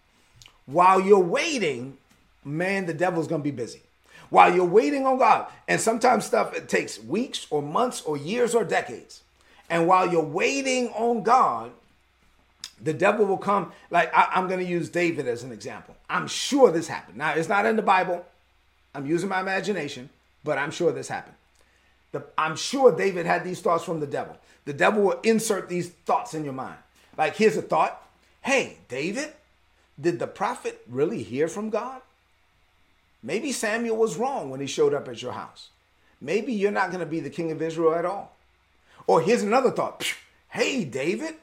While 0.65 1.01
you're 1.01 1.19
waiting, 1.19 1.97
man, 2.45 2.85
the 2.85 2.93
devil's 2.93 3.27
going 3.27 3.41
to 3.41 3.43
be 3.43 3.51
busy. 3.51 3.81
While 4.29 4.55
you're 4.55 4.63
waiting 4.63 5.05
on 5.05 5.17
God, 5.17 5.47
and 5.67 5.81
sometimes 5.81 6.25
stuff 6.25 6.55
it 6.55 6.69
takes 6.69 7.01
weeks 7.03 7.47
or 7.49 7.61
months 7.61 8.01
or 8.03 8.15
years 8.15 8.55
or 8.55 8.63
decades. 8.63 9.21
And 9.71 9.87
while 9.87 10.11
you're 10.11 10.21
waiting 10.21 10.89
on 10.89 11.23
God, 11.23 11.71
the 12.83 12.93
devil 12.93 13.25
will 13.25 13.37
come. 13.37 13.71
Like 13.89 14.13
I, 14.13 14.37
am 14.37 14.47
going 14.47 14.59
to 14.59 14.65
use 14.65 14.89
David 14.89 15.29
as 15.29 15.43
an 15.43 15.53
example. 15.53 15.95
I'm 16.09 16.27
sure 16.27 16.71
this 16.71 16.89
happened. 16.89 17.17
Now 17.17 17.31
it's 17.31 17.47
not 17.47 17.65
in 17.65 17.77
the 17.77 17.81
Bible. 17.81 18.25
I'm 18.93 19.07
using 19.07 19.29
my 19.29 19.39
imagination, 19.39 20.09
but 20.43 20.57
I'm 20.57 20.71
sure 20.71 20.91
this 20.91 21.07
happened. 21.07 21.35
The, 22.11 22.25
I'm 22.37 22.57
sure 22.57 22.91
David 22.91 23.25
had 23.25 23.45
these 23.45 23.61
thoughts 23.61 23.85
from 23.85 24.01
the 24.01 24.07
devil. 24.07 24.37
The 24.65 24.73
devil 24.73 25.03
will 25.03 25.19
insert 25.23 25.69
these 25.69 25.89
thoughts 25.89 26.33
in 26.33 26.43
your 26.43 26.53
mind. 26.53 26.77
Like 27.17 27.37
here's 27.37 27.55
a 27.55 27.61
thought. 27.61 28.05
Hey, 28.41 28.79
David, 28.89 29.31
did 29.99 30.19
the 30.19 30.27
prophet 30.27 30.81
really 30.89 31.23
hear 31.23 31.47
from 31.47 31.69
God? 31.69 32.01
Maybe 33.23 33.53
Samuel 33.53 33.95
was 33.95 34.17
wrong 34.17 34.49
when 34.49 34.59
he 34.59 34.67
showed 34.67 34.93
up 34.93 35.07
at 35.07 35.21
your 35.21 35.31
house. 35.31 35.69
Maybe 36.19 36.51
you're 36.51 36.71
not 36.71 36.89
going 36.89 36.99
to 36.99 37.05
be 37.05 37.21
the 37.21 37.29
king 37.29 37.51
of 37.51 37.61
Israel 37.61 37.93
at 37.93 38.05
all. 38.05 38.35
Or 39.07 39.21
here's 39.21 39.43
another 39.43 39.71
thought. 39.71 40.13
Hey, 40.49 40.83
David, 40.83 41.35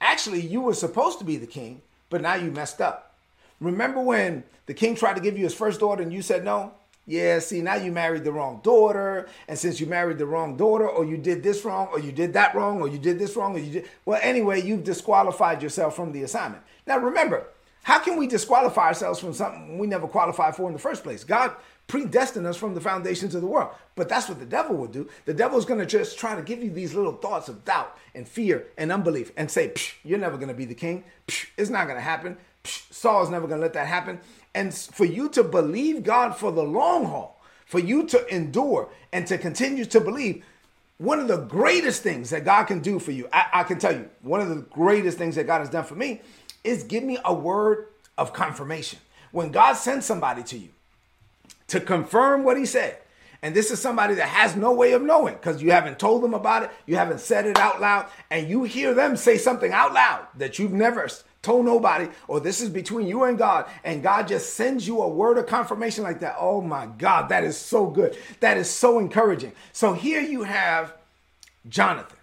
actually, 0.00 0.40
you 0.40 0.60
were 0.60 0.74
supposed 0.74 1.18
to 1.18 1.24
be 1.24 1.36
the 1.36 1.46
king, 1.46 1.82
but 2.10 2.20
now 2.20 2.34
you 2.34 2.50
messed 2.50 2.80
up. 2.80 3.14
Remember 3.60 4.00
when 4.00 4.44
the 4.66 4.74
king 4.74 4.94
tried 4.94 5.14
to 5.14 5.22
give 5.22 5.36
you 5.36 5.44
his 5.44 5.54
first 5.54 5.80
daughter 5.80 6.02
and 6.02 6.12
you 6.12 6.22
said 6.22 6.44
no? 6.44 6.72
Yeah, 7.06 7.38
see, 7.38 7.62
now 7.62 7.76
you 7.76 7.90
married 7.90 8.24
the 8.24 8.32
wrong 8.32 8.60
daughter. 8.62 9.28
And 9.48 9.58
since 9.58 9.80
you 9.80 9.86
married 9.86 10.18
the 10.18 10.26
wrong 10.26 10.58
daughter, 10.58 10.86
or 10.86 11.06
you 11.06 11.16
did 11.16 11.42
this 11.42 11.64
wrong, 11.64 11.88
or 11.90 11.98
you 11.98 12.12
did 12.12 12.34
that 12.34 12.54
wrong, 12.54 12.82
or 12.82 12.88
you 12.88 12.98
did 12.98 13.18
this 13.18 13.34
wrong, 13.34 13.56
or 13.56 13.58
you 13.58 13.72
did. 13.72 13.88
Well, 14.04 14.20
anyway, 14.22 14.60
you've 14.60 14.84
disqualified 14.84 15.62
yourself 15.62 15.96
from 15.96 16.12
the 16.12 16.22
assignment. 16.22 16.62
Now, 16.86 16.98
remember, 16.98 17.48
how 17.88 17.98
can 17.98 18.18
we 18.18 18.26
disqualify 18.26 18.88
ourselves 18.88 19.18
from 19.18 19.32
something 19.32 19.78
we 19.78 19.86
never 19.86 20.06
qualified 20.06 20.54
for 20.54 20.66
in 20.66 20.74
the 20.74 20.78
first 20.78 21.02
place? 21.02 21.24
God 21.24 21.52
predestined 21.86 22.46
us 22.46 22.54
from 22.54 22.74
the 22.74 22.82
foundations 22.82 23.34
of 23.34 23.40
the 23.40 23.46
world. 23.46 23.70
But 23.94 24.10
that's 24.10 24.28
what 24.28 24.38
the 24.38 24.44
devil 24.44 24.76
will 24.76 24.88
do. 24.88 25.08
The 25.24 25.32
devil's 25.32 25.64
going 25.64 25.80
to 25.80 25.86
just 25.86 26.18
try 26.18 26.36
to 26.36 26.42
give 26.42 26.62
you 26.62 26.70
these 26.70 26.92
little 26.92 27.14
thoughts 27.14 27.48
of 27.48 27.64
doubt 27.64 27.96
and 28.14 28.28
fear 28.28 28.66
and 28.76 28.92
unbelief 28.92 29.32
and 29.38 29.50
say, 29.50 29.72
you're 30.04 30.18
never 30.18 30.36
going 30.36 30.50
to 30.50 30.54
be 30.54 30.66
the 30.66 30.74
king. 30.74 31.02
it's 31.56 31.70
not 31.70 31.86
going 31.86 31.96
to 31.96 32.02
happen. 32.02 32.36
Psh, 32.62 32.92
Saul's 32.92 33.30
never 33.30 33.46
going 33.46 33.58
to 33.58 33.64
let 33.64 33.72
that 33.72 33.86
happen. 33.86 34.20
And 34.54 34.74
for 34.74 35.06
you 35.06 35.30
to 35.30 35.42
believe 35.42 36.02
God 36.02 36.36
for 36.36 36.52
the 36.52 36.64
long 36.64 37.06
haul, 37.06 37.40
for 37.64 37.78
you 37.78 38.06
to 38.08 38.26
endure 38.26 38.90
and 39.14 39.26
to 39.28 39.38
continue 39.38 39.86
to 39.86 39.98
believe, 39.98 40.44
one 40.98 41.20
of 41.20 41.28
the 41.28 41.38
greatest 41.38 42.02
things 42.02 42.28
that 42.30 42.44
God 42.44 42.64
can 42.64 42.80
do 42.80 42.98
for 42.98 43.12
you, 43.12 43.28
I, 43.32 43.46
I 43.54 43.62
can 43.62 43.78
tell 43.78 43.94
you, 43.94 44.10
one 44.20 44.42
of 44.42 44.50
the 44.50 44.56
greatest 44.56 45.16
things 45.16 45.36
that 45.36 45.46
God 45.46 45.60
has 45.60 45.70
done 45.70 45.84
for 45.84 45.94
me 45.94 46.20
is 46.64 46.82
give 46.84 47.04
me 47.04 47.18
a 47.24 47.34
word 47.34 47.86
of 48.16 48.32
confirmation. 48.32 48.98
When 49.32 49.50
God 49.50 49.74
sends 49.74 50.06
somebody 50.06 50.42
to 50.44 50.58
you 50.58 50.68
to 51.68 51.80
confirm 51.80 52.44
what 52.44 52.56
he 52.56 52.66
said, 52.66 52.98
and 53.40 53.54
this 53.54 53.70
is 53.70 53.80
somebody 53.80 54.14
that 54.14 54.28
has 54.28 54.56
no 54.56 54.72
way 54.72 54.92
of 54.92 55.02
knowing 55.02 55.34
because 55.34 55.62
you 55.62 55.70
haven't 55.70 55.98
told 55.98 56.22
them 56.22 56.34
about 56.34 56.64
it, 56.64 56.70
you 56.86 56.96
haven't 56.96 57.20
said 57.20 57.46
it 57.46 57.58
out 57.58 57.80
loud, 57.80 58.06
and 58.30 58.48
you 58.48 58.64
hear 58.64 58.94
them 58.94 59.16
say 59.16 59.38
something 59.38 59.72
out 59.72 59.92
loud 59.92 60.26
that 60.36 60.58
you've 60.58 60.72
never 60.72 61.08
told 61.40 61.64
nobody, 61.64 62.08
or 62.26 62.40
this 62.40 62.60
is 62.60 62.68
between 62.68 63.06
you 63.06 63.24
and 63.24 63.38
God, 63.38 63.66
and 63.84 64.02
God 64.02 64.26
just 64.26 64.54
sends 64.54 64.88
you 64.88 65.00
a 65.00 65.08
word 65.08 65.38
of 65.38 65.46
confirmation 65.46 66.02
like 66.02 66.20
that. 66.20 66.34
Oh 66.38 66.60
my 66.60 66.86
God, 66.86 67.28
that 67.28 67.44
is 67.44 67.56
so 67.56 67.86
good. 67.86 68.18
That 68.40 68.56
is 68.56 68.68
so 68.68 68.98
encouraging. 68.98 69.52
So 69.72 69.92
here 69.92 70.20
you 70.20 70.42
have 70.42 70.94
Jonathan. 71.68 72.18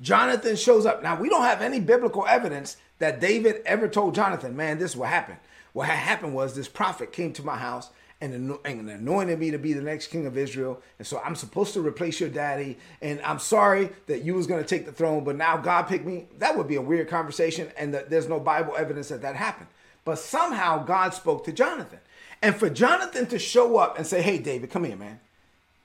Jonathan 0.00 0.56
shows 0.56 0.86
up. 0.86 1.02
Now, 1.02 1.18
we 1.18 1.28
don't 1.28 1.44
have 1.44 1.62
any 1.62 1.80
biblical 1.80 2.26
evidence 2.26 2.76
that 2.98 3.20
David 3.20 3.62
ever 3.66 3.88
told 3.88 4.14
Jonathan, 4.14 4.56
man, 4.56 4.78
this 4.78 4.92
is 4.92 4.96
what 4.96 5.10
happened. 5.10 5.38
What 5.72 5.88
had 5.88 5.98
happened 5.98 6.34
was 6.34 6.54
this 6.54 6.68
prophet 6.68 7.12
came 7.12 7.32
to 7.34 7.42
my 7.42 7.56
house 7.56 7.90
and, 8.20 8.32
anointed 8.64 9.38
me 9.38 9.50
to 9.50 9.58
be 9.58 9.74
the 9.74 9.82
next 9.82 10.06
king 10.06 10.24
of 10.24 10.38
Israel. 10.38 10.80
And 10.98 11.06
so 11.06 11.20
I'm 11.22 11.34
supposed 11.34 11.74
to 11.74 11.86
replace 11.86 12.18
your 12.18 12.30
daddy. 12.30 12.78
And 13.02 13.20
I'm 13.22 13.38
sorry 13.38 13.90
that 14.06 14.22
you 14.22 14.34
was 14.34 14.46
going 14.46 14.62
to 14.62 14.68
take 14.68 14.86
the 14.86 14.92
throne, 14.92 15.22
but 15.22 15.36
now 15.36 15.58
God 15.58 15.82
picked 15.82 16.06
me. 16.06 16.26
That 16.38 16.56
would 16.56 16.66
be 16.66 16.76
a 16.76 16.82
weird 16.82 17.08
conversation. 17.08 17.70
And 17.76 17.92
there's 17.92 18.28
no 18.28 18.40
Bible 18.40 18.74
evidence 18.76 19.08
that 19.08 19.20
that 19.22 19.36
happened. 19.36 19.68
But 20.04 20.18
somehow 20.18 20.84
God 20.84 21.12
spoke 21.12 21.44
to 21.44 21.52
Jonathan. 21.52 21.98
And 22.40 22.56
for 22.56 22.70
Jonathan 22.70 23.26
to 23.26 23.38
show 23.38 23.76
up 23.76 23.98
and 23.98 24.06
say, 24.06 24.22
hey, 24.22 24.38
David, 24.38 24.70
come 24.70 24.84
here, 24.84 24.96
man. 24.96 25.20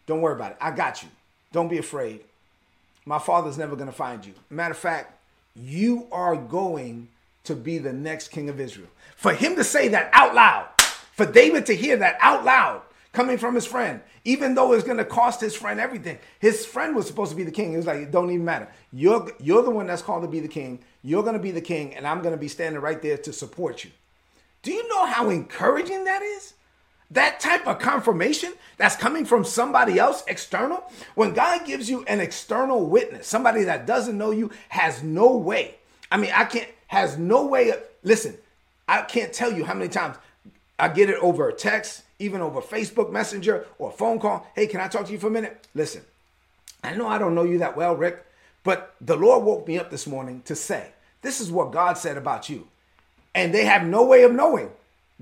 Don't 0.05 0.21
worry 0.21 0.35
about 0.35 0.51
it. 0.51 0.57
I 0.61 0.71
got 0.71 1.03
you. 1.03 1.09
Don't 1.51 1.69
be 1.69 1.77
afraid. 1.79 2.21
My 3.05 3.19
father's 3.19 3.57
never 3.57 3.75
going 3.75 3.89
to 3.89 3.95
find 3.95 4.25
you. 4.25 4.33
Matter 4.49 4.71
of 4.71 4.77
fact, 4.77 5.17
you 5.55 6.07
are 6.11 6.35
going 6.35 7.09
to 7.43 7.55
be 7.55 7.77
the 7.77 7.93
next 7.93 8.29
king 8.29 8.49
of 8.49 8.59
Israel. 8.59 8.89
For 9.15 9.33
him 9.33 9.55
to 9.55 9.63
say 9.63 9.87
that 9.89 10.09
out 10.13 10.33
loud, 10.35 10.67
for 11.13 11.25
David 11.25 11.65
to 11.67 11.75
hear 11.75 11.97
that 11.97 12.17
out 12.21 12.43
loud 12.45 12.81
coming 13.13 13.37
from 13.37 13.55
his 13.55 13.65
friend, 13.65 14.01
even 14.23 14.55
though 14.55 14.73
it's 14.73 14.83
going 14.83 14.97
to 14.97 15.05
cost 15.05 15.41
his 15.41 15.55
friend 15.55 15.79
everything. 15.79 16.17
His 16.39 16.65
friend 16.65 16.95
was 16.95 17.07
supposed 17.07 17.31
to 17.31 17.37
be 17.37 17.43
the 17.43 17.51
king. 17.51 17.71
He 17.71 17.77
was 17.77 17.85
like, 17.85 17.99
it 17.99 18.11
don't 18.11 18.31
even 18.31 18.45
matter. 18.45 18.69
You're, 18.93 19.29
you're 19.39 19.63
the 19.63 19.71
one 19.71 19.87
that's 19.87 20.01
called 20.01 20.23
to 20.23 20.29
be 20.29 20.39
the 20.39 20.47
king. 20.47 20.79
You're 21.03 21.23
going 21.23 21.35
to 21.35 21.39
be 21.39 21.51
the 21.51 21.61
king, 21.61 21.93
and 21.95 22.07
I'm 22.07 22.21
going 22.21 22.33
to 22.33 22.39
be 22.39 22.47
standing 22.47 22.81
right 22.81 23.01
there 23.01 23.17
to 23.17 23.33
support 23.33 23.83
you. 23.83 23.91
Do 24.61 24.71
you 24.71 24.87
know 24.87 25.05
how 25.05 25.29
encouraging 25.29 26.05
that 26.05 26.21
is? 26.21 26.53
That 27.11 27.41
type 27.41 27.67
of 27.67 27.79
confirmation 27.79 28.53
that's 28.77 28.95
coming 28.95 29.25
from 29.25 29.43
somebody 29.43 29.99
else 29.99 30.23
external. 30.27 30.89
When 31.15 31.33
God 31.33 31.65
gives 31.65 31.89
you 31.89 32.03
an 32.05 32.21
external 32.21 32.85
witness, 32.85 33.27
somebody 33.27 33.63
that 33.65 33.85
doesn't 33.85 34.17
know 34.17 34.31
you 34.31 34.49
has 34.69 35.03
no 35.03 35.35
way. 35.35 35.75
I 36.09 36.17
mean, 36.17 36.31
I 36.33 36.45
can't, 36.45 36.69
has 36.87 37.17
no 37.17 37.45
way. 37.45 37.69
Of, 37.69 37.83
listen, 38.03 38.37
I 38.87 39.01
can't 39.01 39.33
tell 39.33 39.51
you 39.51 39.65
how 39.65 39.73
many 39.73 39.89
times 39.89 40.17
I 40.79 40.87
get 40.87 41.09
it 41.09 41.17
over 41.21 41.49
a 41.49 41.53
text, 41.53 42.03
even 42.17 42.41
over 42.41 42.61
Facebook 42.61 43.11
Messenger 43.11 43.67
or 43.77 43.89
a 43.89 43.93
phone 43.93 44.19
call. 44.19 44.47
Hey, 44.55 44.67
can 44.67 44.79
I 44.79 44.87
talk 44.87 45.05
to 45.05 45.11
you 45.11 45.19
for 45.19 45.27
a 45.27 45.31
minute? 45.31 45.67
Listen, 45.75 46.03
I 46.83 46.95
know 46.95 47.07
I 47.07 47.17
don't 47.17 47.35
know 47.35 47.43
you 47.43 47.59
that 47.59 47.75
well, 47.75 47.95
Rick, 47.95 48.25
but 48.63 48.95
the 49.01 49.17
Lord 49.17 49.43
woke 49.43 49.67
me 49.67 49.77
up 49.77 49.91
this 49.91 50.07
morning 50.07 50.43
to 50.45 50.55
say, 50.55 50.91
this 51.21 51.41
is 51.41 51.51
what 51.51 51.71
God 51.71 51.97
said 51.97 52.17
about 52.17 52.49
you. 52.49 52.67
And 53.35 53.53
they 53.53 53.65
have 53.65 53.85
no 53.85 54.05
way 54.05 54.23
of 54.23 54.31
knowing 54.31 54.71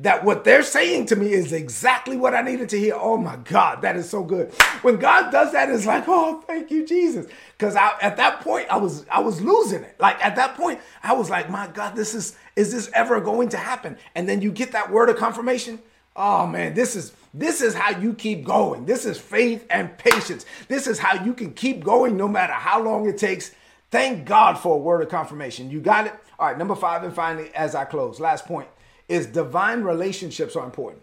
that 0.01 0.23
what 0.23 0.45
they're 0.45 0.63
saying 0.63 1.05
to 1.07 1.15
me 1.17 1.33
is 1.33 1.51
exactly 1.51 2.15
what 2.15 2.33
I 2.33 2.41
needed 2.41 2.69
to 2.69 2.79
hear. 2.79 2.95
Oh 2.95 3.17
my 3.17 3.35
God, 3.35 3.81
that 3.81 3.97
is 3.97 4.09
so 4.09 4.23
good. 4.23 4.53
When 4.81 4.95
God 4.95 5.29
does 5.29 5.51
that, 5.51 5.69
it's 5.69 5.85
like, 5.85 6.05
oh, 6.07 6.41
thank 6.47 6.71
you, 6.71 6.85
Jesus. 6.85 7.27
Because 7.57 7.75
at 7.75 8.15
that 8.15 8.39
point, 8.39 8.67
I 8.69 8.77
was 8.77 9.05
I 9.11 9.19
was 9.19 9.41
losing 9.41 9.83
it. 9.83 9.95
Like 9.99 10.23
at 10.23 10.37
that 10.37 10.55
point, 10.55 10.79
I 11.03 11.13
was 11.13 11.29
like, 11.29 11.49
my 11.49 11.67
God, 11.67 11.97
this 11.97 12.15
is 12.15 12.37
is 12.55 12.71
this 12.71 12.89
ever 12.93 13.19
going 13.19 13.49
to 13.49 13.57
happen? 13.57 13.97
And 14.15 14.27
then 14.27 14.41
you 14.41 14.51
get 14.51 14.71
that 14.71 14.89
word 14.89 15.09
of 15.09 15.17
confirmation. 15.17 15.79
Oh 16.15 16.47
man, 16.47 16.73
this 16.73 16.95
is 16.95 17.11
this 17.33 17.61
is 17.61 17.73
how 17.73 17.99
you 17.99 18.13
keep 18.13 18.45
going. 18.45 18.85
This 18.85 19.05
is 19.05 19.19
faith 19.19 19.65
and 19.69 19.97
patience. 19.97 20.45
This 20.69 20.87
is 20.87 20.97
how 20.97 21.25
you 21.25 21.33
can 21.33 21.53
keep 21.53 21.83
going 21.83 22.15
no 22.15 22.27
matter 22.29 22.53
how 22.53 22.81
long 22.81 23.07
it 23.07 23.17
takes. 23.17 23.51
Thank 23.91 24.25
God 24.25 24.53
for 24.57 24.75
a 24.75 24.79
word 24.79 25.01
of 25.01 25.09
confirmation. 25.09 25.69
You 25.69 25.81
got 25.81 26.07
it? 26.07 26.13
All 26.37 26.47
right, 26.47 26.57
number 26.57 26.75
five, 26.75 27.03
and 27.03 27.13
finally, 27.13 27.49
as 27.53 27.75
I 27.75 27.83
close, 27.83 28.19
last 28.19 28.45
point 28.45 28.69
is 29.09 29.25
divine 29.25 29.81
relationships 29.81 30.55
are 30.55 30.63
important. 30.63 31.01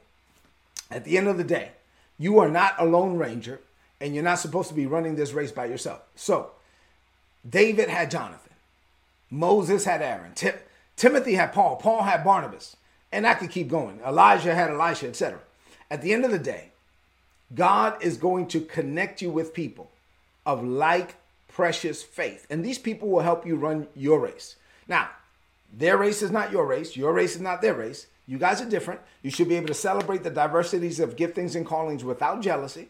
At 0.91 1.05
the 1.05 1.19
end 1.19 1.29
of 1.29 1.37
the 1.37 1.45
day, 1.45 1.73
you 2.19 2.39
are 2.39 2.49
not 2.49 2.77
a 2.79 2.85
lone 2.85 3.19
ranger 3.19 3.61
and 4.01 4.15
you're 4.15 4.25
not 4.25 4.39
supposed 4.39 4.69
to 4.69 4.75
be 4.75 4.87
running 4.87 5.17
this 5.17 5.33
race 5.33 5.53
by 5.53 5.67
yourself. 5.67 6.03
So, 6.15 6.53
David 7.49 7.89
had 7.89 8.11
Jonathan, 8.11 8.53
Moses 9.31 9.85
had 9.85 10.03
Aaron, 10.03 10.33
Tim- 10.35 10.59
Timothy 10.97 11.35
had 11.35 11.53
Paul, 11.53 11.77
Paul 11.77 12.03
had 12.03 12.25
Barnabas, 12.25 12.77
and 13.13 13.27
I 13.27 13.35
could 13.35 13.51
keep 13.51 13.69
going. 13.69 14.01
Elijah 14.07 14.55
had 14.55 14.71
Elisha, 14.71 15.09
etc. 15.09 15.41
At 15.91 16.03
the 16.03 16.13
end 16.13 16.25
of 16.25 16.31
the 16.31 16.39
day, 16.39 16.71
God 17.55 18.03
is 18.03 18.17
going 18.17 18.49
to 18.49 18.61
connect 18.61 19.23
you 19.23 19.31
with 19.31 19.55
people 19.55 19.91
of 20.45 20.65
like 20.65 21.17
precious 21.49 22.03
faith. 22.03 22.47
And 22.51 22.65
these 22.65 22.79
people 22.79 23.09
will 23.09 23.21
help 23.21 23.47
you 23.47 23.57
run 23.57 23.87
your 23.95 24.21
race. 24.21 24.57
Now, 24.89 25.11
their 25.77 25.99
race 25.99 26.23
is 26.23 26.31
not 26.31 26.51
your 26.51 26.67
race, 26.67 26.97
your 26.97 27.13
race 27.13 27.35
is 27.35 27.43
not 27.43 27.61
their 27.61 27.75
race. 27.75 28.07
You 28.27 28.39
guys 28.39 28.61
are 28.61 28.69
different. 28.69 29.01
You 29.23 29.31
should 29.31 29.49
be 29.49 29.57
able 29.57 29.69
to 29.69 29.75
celebrate 29.75 30.25
the 30.25 30.31
diversities 30.31 30.99
of 30.99 31.15
giftings 31.15 31.55
and 31.55 31.65
callings 31.65 32.03
without 32.03 32.41
jealousy. 32.41 32.89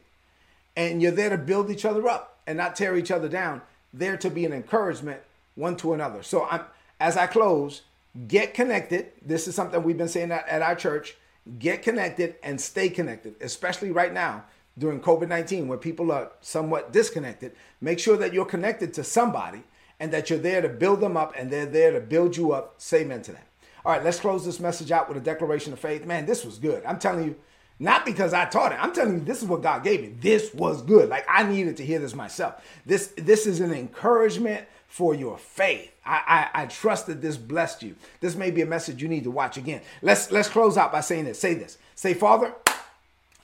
And 0.77 1.03
you're 1.03 1.13
there 1.13 1.29
to 1.31 1.37
build 1.37 1.71
each 1.71 1.85
other 1.85 2.09
up 2.09 2.39
and 2.47 2.57
not 2.57 2.77
tear 2.77 2.97
each 2.97 3.11
other 3.11 3.29
down. 3.29 3.61
There 3.93 4.17
to 4.17 4.31
be 4.31 4.47
an 4.47 4.53
encouragement 4.53 5.21
one 5.57 5.77
to 5.79 5.93
another. 5.93 6.23
So 6.23 6.47
I'm 6.51 6.63
as 7.01 7.17
I 7.17 7.27
close, 7.27 7.83
get 8.29 8.55
connected. 8.55 9.13
This 9.21 9.47
is 9.49 9.55
something 9.55 9.83
we've 9.83 9.99
been 9.99 10.09
saying 10.09 10.33
at, 10.33 10.49
at 10.49 10.63
our 10.63 10.75
church. 10.75 11.17
Get 11.59 11.83
connected 11.83 12.37
and 12.43 12.61
stay 12.61 12.89
connected, 12.89 13.35
especially 13.41 13.91
right 13.91 14.13
now 14.13 14.45
during 14.79 15.01
COVID 15.01 15.29
19, 15.29 15.69
where 15.69 15.79
people 15.79 16.11
are 16.11 16.31
somewhat 16.41 16.93
disconnected. 16.93 17.53
Make 17.81 17.99
sure 17.99 18.17
that 18.17 18.33
you're 18.33 18.47
connected 18.47 18.95
to 18.95 19.05
somebody 19.05 19.63
and 19.99 20.13
that 20.13 20.31
you're 20.31 20.39
there 20.39 20.61
to 20.63 20.69
build 20.69 21.01
them 21.01 21.17
up 21.17 21.35
and 21.37 21.51
they're 21.51 21.67
there 21.67 21.93
to 21.93 22.01
build 22.01 22.37
you 22.37 22.53
up. 22.53 22.75
Say 22.79 23.03
amen 23.03 23.23
to 23.23 23.33
that. 23.33 23.47
All 23.85 23.93
right, 23.93 24.03
let's 24.03 24.21
close 24.21 24.45
this 24.45 24.61
message 24.61 24.91
out 24.91 25.09
with 25.09 25.17
a 25.17 25.21
declaration 25.21 25.73
of 25.73 25.79
faith. 25.79 26.05
Man, 26.05 26.27
this 26.27 26.45
was 26.45 26.59
good. 26.59 26.85
I'm 26.85 26.99
telling 26.99 27.25
you, 27.25 27.37
not 27.79 28.05
because 28.05 28.33
I 28.33 28.47
taught 28.47 28.73
it. 28.73 28.83
I'm 28.83 28.93
telling 28.93 29.15
you, 29.15 29.21
this 29.21 29.43
is 29.43 29.49
what 29.49 29.63
God 29.63 29.85
gave 29.85 30.01
me. 30.01 30.09
This 30.21 30.53
was 30.55 30.83
good. 30.83 31.09
Like 31.09 31.27
I 31.29 31.43
needed 31.43 31.77
to 31.77 31.85
hear 31.85 31.99
this 31.99 32.15
myself. 32.15 32.65
This 32.85 33.13
this 33.17 33.47
is 33.47 33.61
an 33.61 33.73
encouragement 33.73 34.67
for 34.89 35.15
your 35.15 35.37
faith. 35.37 35.93
I, 36.05 36.49
I, 36.55 36.63
I 36.63 36.67
trust 36.67 37.07
that 37.07 37.21
this 37.21 37.37
blessed 37.37 37.83
you. 37.83 37.97
This 38.21 38.35
may 38.35 38.51
be 38.51 38.63
a 38.63 38.67
message 38.67 39.03
you 39.03 39.09
need 39.09 39.25
to 39.25 39.31
watch 39.31 39.57
again. 39.57 39.83
Let's 40.01 40.31
let's 40.33 40.49
close 40.49 40.77
out 40.77 40.91
by 40.91 41.01
saying 41.01 41.27
this. 41.27 41.39
Say 41.39 41.55
this. 41.55 41.77
Say, 41.95 42.15
Father, 42.15 42.55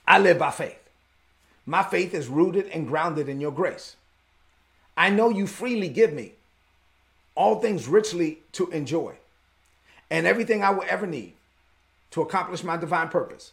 I 0.08 0.18
live 0.18 0.38
by 0.38 0.50
faith. 0.50 0.78
My 1.66 1.82
faith 1.82 2.14
is 2.14 2.28
rooted 2.28 2.66
and 2.68 2.88
grounded 2.88 3.28
in 3.28 3.40
your 3.40 3.52
grace. 3.52 3.96
I 4.96 5.10
know 5.10 5.28
you 5.28 5.46
freely 5.46 5.88
give 5.88 6.12
me 6.12 6.32
all 7.34 7.60
things 7.60 7.88
richly 7.88 8.40
to 8.52 8.68
enjoy 8.70 9.14
and 10.10 10.26
everything 10.26 10.62
I 10.62 10.70
will 10.70 10.84
ever 10.88 11.06
need 11.06 11.32
to 12.10 12.20
accomplish 12.20 12.62
my 12.62 12.76
divine 12.76 13.08
purpose 13.08 13.52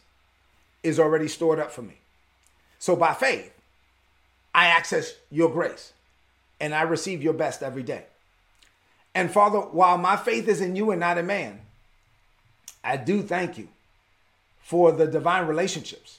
is 0.82 1.00
already 1.00 1.26
stored 1.26 1.58
up 1.58 1.72
for 1.72 1.82
me. 1.82 1.94
So 2.78 2.94
by 2.94 3.14
faith, 3.14 3.52
I 4.54 4.66
access 4.66 5.14
your 5.30 5.50
grace 5.50 5.92
and 6.60 6.74
I 6.74 6.82
receive 6.82 7.22
your 7.22 7.32
best 7.32 7.62
every 7.62 7.82
day. 7.82 8.04
And 9.14 9.30
Father, 9.30 9.58
while 9.58 9.98
my 9.98 10.16
faith 10.16 10.48
is 10.48 10.60
in 10.60 10.76
you 10.76 10.90
and 10.90 11.00
not 11.00 11.18
in 11.18 11.26
man, 11.26 11.60
I 12.84 12.96
do 12.96 13.22
thank 13.22 13.56
you 13.58 13.68
for 14.62 14.92
the 14.92 15.06
divine 15.06 15.46
relationships 15.46 16.18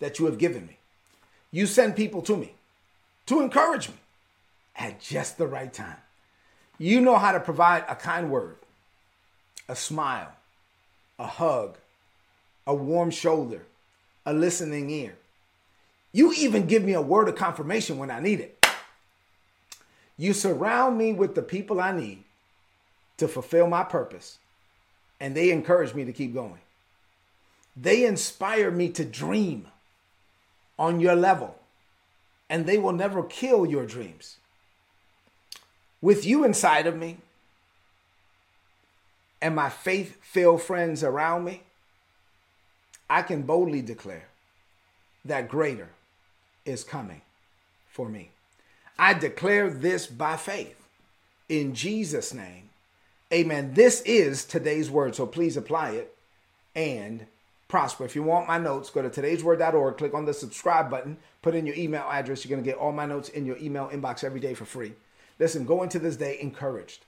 that 0.00 0.18
you 0.18 0.26
have 0.26 0.38
given 0.38 0.66
me. 0.66 0.78
You 1.52 1.66
send 1.66 1.96
people 1.96 2.22
to 2.22 2.36
me 2.36 2.54
to 3.26 3.40
encourage 3.40 3.88
me 3.88 3.94
at 4.76 5.00
just 5.00 5.38
the 5.38 5.46
right 5.46 5.72
time. 5.72 5.96
You 6.82 7.02
know 7.02 7.18
how 7.18 7.32
to 7.32 7.40
provide 7.40 7.84
a 7.88 7.94
kind 7.94 8.30
word, 8.30 8.56
a 9.68 9.76
smile, 9.76 10.32
a 11.18 11.26
hug, 11.26 11.76
a 12.66 12.74
warm 12.74 13.10
shoulder, 13.10 13.66
a 14.24 14.32
listening 14.32 14.88
ear. 14.88 15.14
You 16.10 16.32
even 16.32 16.66
give 16.66 16.82
me 16.82 16.94
a 16.94 17.02
word 17.02 17.28
of 17.28 17.36
confirmation 17.36 17.98
when 17.98 18.10
I 18.10 18.20
need 18.20 18.40
it. 18.40 18.66
You 20.16 20.32
surround 20.32 20.96
me 20.96 21.12
with 21.12 21.34
the 21.34 21.42
people 21.42 21.82
I 21.82 21.92
need 21.92 22.24
to 23.18 23.28
fulfill 23.28 23.66
my 23.66 23.84
purpose, 23.84 24.38
and 25.20 25.36
they 25.36 25.50
encourage 25.50 25.92
me 25.92 26.06
to 26.06 26.14
keep 26.14 26.32
going. 26.32 26.60
They 27.76 28.06
inspire 28.06 28.70
me 28.70 28.88
to 28.92 29.04
dream 29.04 29.66
on 30.78 30.98
your 30.98 31.14
level, 31.14 31.56
and 32.48 32.64
they 32.64 32.78
will 32.78 32.92
never 32.92 33.22
kill 33.22 33.66
your 33.66 33.84
dreams. 33.84 34.38
With 36.02 36.24
you 36.24 36.44
inside 36.44 36.86
of 36.86 36.96
me, 36.96 37.18
and 39.42 39.54
my 39.54 39.68
faith 39.68 40.16
filled 40.22 40.62
friends 40.62 41.02
around 41.02 41.44
me, 41.44 41.62
I 43.08 43.22
can 43.22 43.42
boldly 43.42 43.82
declare 43.82 44.28
that 45.24 45.48
greater 45.48 45.88
is 46.64 46.84
coming 46.84 47.22
for 47.90 48.08
me. 48.08 48.30
I 48.98 49.14
declare 49.14 49.70
this 49.70 50.06
by 50.06 50.36
faith 50.36 50.76
in 51.48 51.74
Jesus' 51.74 52.32
name. 52.32 52.70
Amen. 53.32 53.74
This 53.74 54.02
is 54.02 54.44
today's 54.44 54.90
word, 54.90 55.14
so 55.14 55.26
please 55.26 55.56
apply 55.56 55.90
it 55.90 56.14
and 56.74 57.26
prosper. 57.68 58.04
If 58.04 58.16
you 58.16 58.22
want 58.22 58.48
my 58.48 58.58
notes, 58.58 58.90
go 58.90 59.02
to 59.02 59.08
today'sword.org, 59.08 59.96
click 59.96 60.14
on 60.14 60.24
the 60.24 60.34
subscribe 60.34 60.90
button, 60.90 61.16
put 61.42 61.54
in 61.54 61.66
your 61.66 61.76
email 61.76 62.06
address. 62.10 62.44
You're 62.44 62.50
going 62.50 62.64
to 62.64 62.68
get 62.68 62.78
all 62.78 62.92
my 62.92 63.06
notes 63.06 63.28
in 63.28 63.46
your 63.46 63.56
email 63.58 63.88
inbox 63.88 64.24
every 64.24 64.40
day 64.40 64.54
for 64.54 64.64
free. 64.64 64.92
Listen, 65.40 65.64
go 65.64 65.82
into 65.82 65.98
this 65.98 66.16
day 66.16 66.38
encouraged. 66.40 67.04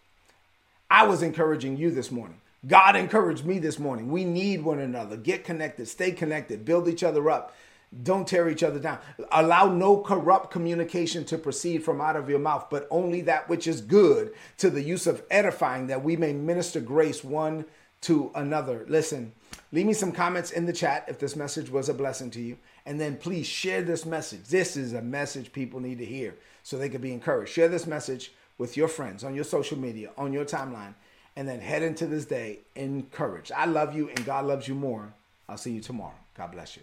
I 0.91 1.07
was 1.07 1.23
encouraging 1.23 1.77
you 1.77 1.91
this 1.91 2.11
morning. 2.11 2.41
God 2.67 2.97
encouraged 2.97 3.45
me 3.45 3.59
this 3.59 3.79
morning. 3.79 4.11
We 4.11 4.25
need 4.25 4.63
one 4.63 4.79
another. 4.79 5.17
Get 5.17 5.45
connected, 5.45 5.87
stay 5.87 6.13
connected, 6.13 6.65
build 6.65 6.89
each 6.89 7.05
other 7.05 7.29
up. 7.29 7.55
Don't 8.03 8.27
tear 8.27 8.49
each 8.49 8.63
other 8.63 8.79
down. 8.79 9.01
Allow 9.33 9.67
no 9.67 9.99
corrupt 9.99 10.51
communication 10.51 11.27
to 11.27 11.37
proceed 11.37 11.85
from 11.85 12.01
out 12.01 12.17
of 12.17 12.31
your 12.31 12.39
mouth, 12.39 12.69
but 12.71 12.89
only 12.91 13.21
that 13.23 13.51
which 13.51 13.67
is 13.67 13.83
good 13.83 14.33
to 14.57 14.71
the 14.71 14.81
use 14.81 15.07
of 15.07 15.23
edifying, 15.31 15.89
that 15.89 16.03
we 16.03 16.17
may 16.17 16.33
minister 16.33 16.81
grace 16.81 17.23
one 17.23 17.67
to 18.03 18.31
another. 18.35 18.87
Listen, 18.89 19.33
leave 19.73 19.85
me 19.85 19.93
some 19.93 20.11
comments 20.11 20.53
in 20.53 20.65
the 20.65 20.73
chat 20.73 21.05
if 21.07 21.19
this 21.19 21.37
message 21.37 21.69
was 21.69 21.91
a 21.91 21.95
blessing 21.95 22.31
to 22.31 22.41
you. 22.41 22.57
And 22.87 22.99
then 22.99 23.19
please 23.19 23.47
share 23.47 23.83
this 23.83 24.07
message. 24.07 24.45
This 24.45 24.75
is 24.75 24.95
a 24.95 25.03
message 25.03 25.53
people 25.53 25.79
need 25.79 25.99
to 25.99 26.07
hear 26.07 26.35
so 26.63 26.77
they 26.79 26.89
could 26.89 27.01
be 27.01 27.13
encouraged. 27.13 27.53
Share 27.53 27.69
this 27.69 27.87
message 27.87 28.33
with 28.59 28.77
your 28.77 28.89
friends 28.89 29.25
on 29.25 29.35
your 29.35 29.45
social 29.45 29.79
media, 29.79 30.11
on 30.17 30.33
your 30.33 30.45
timeline, 30.45 30.95
and 31.37 31.49
then 31.49 31.61
head 31.61 31.83
into 31.83 32.07
this 32.07 32.25
day 32.25 32.61
encouraged. 32.75 33.53
I 33.53 33.67
love 33.67 33.95
you 33.95 34.09
and 34.09 34.25
God 34.25 34.47
loves 34.47 34.69
you 34.69 34.75
more. 34.75 35.15
I'll 35.49 35.57
see 35.57 35.73
you 35.73 35.81
tomorrow. 35.81 36.15
God 36.37 36.53
bless 36.53 36.77
you. 36.77 36.83